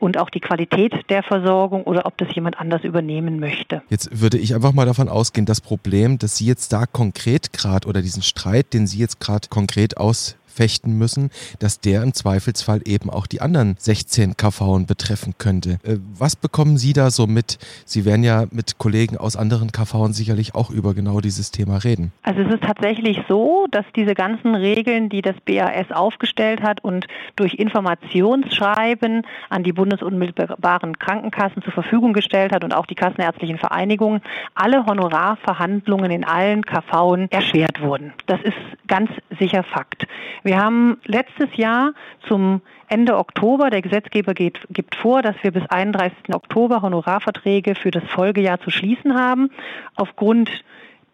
und 0.00 0.18
auch 0.18 0.30
die 0.30 0.40
Qualität 0.40 0.92
der 1.10 1.22
Versorgung 1.22 1.84
oder 1.84 2.06
ob 2.06 2.18
das 2.18 2.34
jemand 2.34 2.58
anders 2.58 2.82
übernehmen 2.82 3.38
möchte. 3.38 3.82
Jetzt 3.88 4.20
würde 4.20 4.38
ich 4.38 4.54
einfach 4.54 4.72
mal 4.72 4.86
davon 4.86 5.08
ausgehen, 5.08 5.46
das 5.46 5.60
Problem, 5.60 6.18
das 6.18 6.36
Sie 6.36 6.46
jetzt 6.46 6.72
da 6.72 6.86
konkret 6.86 7.52
gerade 7.52 7.86
oder 7.88 8.02
diesen 8.02 8.22
Streit, 8.22 8.74
den 8.74 8.88
Sie 8.88 8.98
jetzt 8.98 9.20
gerade 9.20 9.48
konkret 9.48 9.96
aus 9.96 10.36
fechten 10.54 10.96
müssen, 10.96 11.30
dass 11.58 11.80
der 11.80 12.02
im 12.02 12.14
Zweifelsfall 12.14 12.80
eben 12.86 13.10
auch 13.10 13.26
die 13.26 13.40
anderen 13.40 13.76
16 13.78 14.36
KVen 14.36 14.86
betreffen 14.86 15.34
könnte. 15.38 15.78
Äh, 15.82 15.98
was 16.16 16.36
bekommen 16.36 16.78
Sie 16.78 16.92
da 16.92 17.10
so 17.10 17.26
mit? 17.26 17.58
Sie 17.84 18.04
werden 18.04 18.24
ja 18.24 18.46
mit 18.50 18.78
Kollegen 18.78 19.16
aus 19.16 19.36
anderen 19.36 19.72
KVen 19.72 20.12
sicherlich 20.12 20.54
auch 20.54 20.70
über 20.70 20.94
genau 20.94 21.20
dieses 21.20 21.50
Thema 21.50 21.78
reden. 21.78 22.12
Also 22.22 22.40
es 22.40 22.54
ist 22.54 22.62
tatsächlich 22.62 23.18
so, 23.28 23.66
dass 23.70 23.84
diese 23.96 24.14
ganzen 24.14 24.54
Regeln, 24.54 25.08
die 25.08 25.22
das 25.22 25.36
BAS 25.44 25.90
aufgestellt 25.90 26.62
hat 26.62 26.82
und 26.82 27.06
durch 27.36 27.54
Informationsschreiben 27.54 29.22
an 29.50 29.62
die 29.64 29.72
bundesunmittelbaren 29.72 30.98
Krankenkassen 30.98 31.62
zur 31.62 31.72
Verfügung 31.72 32.12
gestellt 32.12 32.52
hat 32.52 32.64
und 32.64 32.72
auch 32.74 32.86
die 32.86 32.94
kassenärztlichen 32.94 33.58
Vereinigungen, 33.58 34.20
alle 34.54 34.86
Honorarverhandlungen 34.86 36.10
in 36.10 36.24
allen 36.24 36.64
KVen 36.64 37.30
erschwert 37.30 37.80
wurden. 37.80 38.12
Das 38.26 38.40
ist 38.42 38.56
ganz 38.86 39.10
sicher 39.38 39.64
Fakt. 39.64 40.06
Wir 40.44 40.58
haben 40.58 40.98
letztes 41.06 41.56
Jahr 41.56 41.94
zum 42.28 42.60
Ende 42.88 43.16
Oktober, 43.16 43.70
der 43.70 43.80
Gesetzgeber 43.80 44.34
geht, 44.34 44.60
gibt 44.68 44.94
vor, 44.94 45.22
dass 45.22 45.34
wir 45.40 45.50
bis 45.52 45.64
31. 45.70 46.34
Oktober 46.34 46.82
Honorarverträge 46.82 47.74
für 47.74 47.90
das 47.90 48.04
Folgejahr 48.04 48.60
zu 48.60 48.70
schließen 48.70 49.14
haben. 49.14 49.50
Aufgrund 49.96 50.50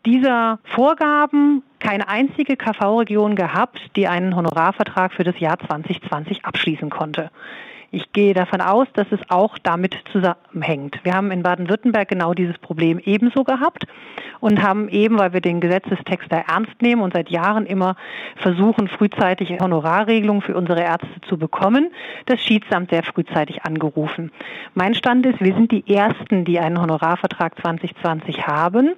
dieser 0.04 0.58
Vorgaben 0.64 1.62
keine 1.78 2.08
einzige 2.08 2.56
KV-Region 2.56 3.36
gehabt, 3.36 3.78
die 3.94 4.08
einen 4.08 4.34
Honorarvertrag 4.34 5.12
für 5.12 5.24
das 5.24 5.38
Jahr 5.38 5.60
2020 5.60 6.44
abschließen 6.44 6.90
konnte. 6.90 7.30
Ich 7.92 8.12
gehe 8.12 8.34
davon 8.34 8.60
aus, 8.60 8.86
dass 8.94 9.10
es 9.10 9.18
auch 9.30 9.58
damit 9.58 9.96
zusammenhängt. 10.12 11.00
Wir 11.02 11.14
haben 11.14 11.32
in 11.32 11.42
Baden-Württemberg 11.42 12.08
genau 12.08 12.34
dieses 12.34 12.56
Problem 12.58 13.00
ebenso 13.04 13.42
gehabt 13.42 13.84
und 14.38 14.62
haben 14.62 14.88
eben, 14.88 15.18
weil 15.18 15.32
wir 15.32 15.40
den 15.40 15.60
Gesetzestext 15.60 16.30
da 16.30 16.38
ernst 16.38 16.80
nehmen 16.80 17.02
und 17.02 17.12
seit 17.12 17.30
Jahren 17.30 17.66
immer 17.66 17.96
versuchen, 18.36 18.86
frühzeitig 18.86 19.58
Honorarregelungen 19.60 20.42
für 20.42 20.56
unsere 20.56 20.82
Ärzte 20.82 21.20
zu 21.28 21.36
bekommen, 21.36 21.90
das 22.26 22.40
Schiedsamt 22.40 22.90
sehr 22.90 23.02
frühzeitig 23.02 23.64
angerufen. 23.64 24.30
Mein 24.74 24.94
Stand 24.94 25.26
ist, 25.26 25.40
wir 25.40 25.54
sind 25.54 25.72
die 25.72 25.92
Ersten, 25.92 26.44
die 26.44 26.60
einen 26.60 26.80
Honorarvertrag 26.80 27.60
2020 27.60 28.46
haben. 28.46 28.94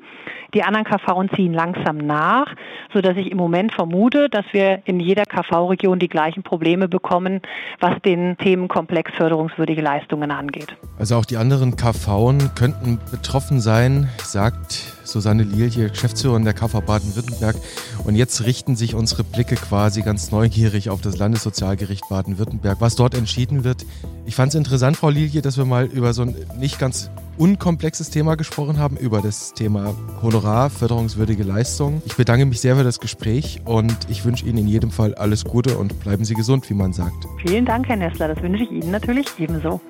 Die 0.54 0.62
anderen 0.62 0.84
KV 0.84 1.34
ziehen 1.34 1.54
langsam 1.54 1.96
nach, 1.96 2.54
sodass 2.92 3.16
ich 3.16 3.30
im 3.30 3.38
Moment 3.38 3.72
vermute, 3.72 4.28
dass 4.28 4.44
wir 4.52 4.82
in 4.84 5.00
jeder 5.00 5.24
KV-Region 5.24 5.98
die 5.98 6.10
gleichen 6.10 6.42
Probleme 6.42 6.88
bekommen, 6.88 7.40
was 7.80 8.00
den 8.02 8.36
Themenkomplex 8.82 9.12
förderungswürdige 9.16 9.82
Leistungen 9.82 10.30
angeht. 10.30 10.76
Also 10.98 11.16
auch 11.16 11.24
die 11.24 11.36
anderen 11.36 11.76
KVen 11.76 12.54
könnten 12.54 12.98
betroffen 13.10 13.60
sein, 13.60 14.08
sagt 14.22 14.72
Susanne 15.04 15.42
Lilje, 15.42 15.90
Geschäftsführerin 15.90 16.44
der 16.44 16.54
KV 16.54 16.80
Baden-Württemberg. 16.80 17.56
Und 18.04 18.16
jetzt 18.16 18.44
richten 18.44 18.76
sich 18.76 18.94
unsere 18.94 19.24
Blicke 19.24 19.56
quasi 19.56 20.02
ganz 20.02 20.30
neugierig 20.30 20.90
auf 20.90 21.00
das 21.00 21.18
Landessozialgericht 21.18 22.08
Baden-Württemberg, 22.08 22.80
was 22.80 22.96
dort 22.96 23.14
entschieden 23.14 23.64
wird. 23.64 23.84
Ich 24.26 24.34
fand 24.34 24.50
es 24.50 24.54
interessant, 24.54 24.96
Frau 24.96 25.10
Lilje, 25.10 25.42
dass 25.42 25.56
wir 25.56 25.64
mal 25.64 25.86
über 25.86 26.12
so 26.12 26.22
ein 26.22 26.34
nicht 26.58 26.78
ganz 26.78 27.10
unkomplexes 27.38 28.10
Thema 28.10 28.36
gesprochen 28.36 28.78
haben, 28.78 28.96
über 28.96 29.20
das 29.20 29.54
Thema 29.54 29.94
Honorar, 30.22 30.70
förderungswürdige 30.70 31.42
Leistung. 31.42 32.02
Ich 32.06 32.16
bedanke 32.16 32.46
mich 32.46 32.60
sehr 32.60 32.76
für 32.76 32.84
das 32.84 33.00
Gespräch 33.00 33.60
und 33.64 33.96
ich 34.08 34.24
wünsche 34.24 34.46
Ihnen 34.46 34.58
in 34.58 34.68
jedem 34.68 34.90
Fall 34.90 35.14
alles 35.14 35.44
Gute 35.44 35.76
und 35.78 36.00
bleiben 36.00 36.24
Sie 36.24 36.34
gesund, 36.34 36.68
wie 36.70 36.74
man 36.74 36.92
sagt. 36.92 37.26
Vielen 37.44 37.64
Dank, 37.64 37.88
Herr 37.88 37.96
Nessler. 37.96 38.28
Das 38.28 38.42
wünsche 38.42 38.64
ich 38.64 38.70
Ihnen 38.70 38.90
natürlich 38.90 39.26
ebenso. 39.38 39.80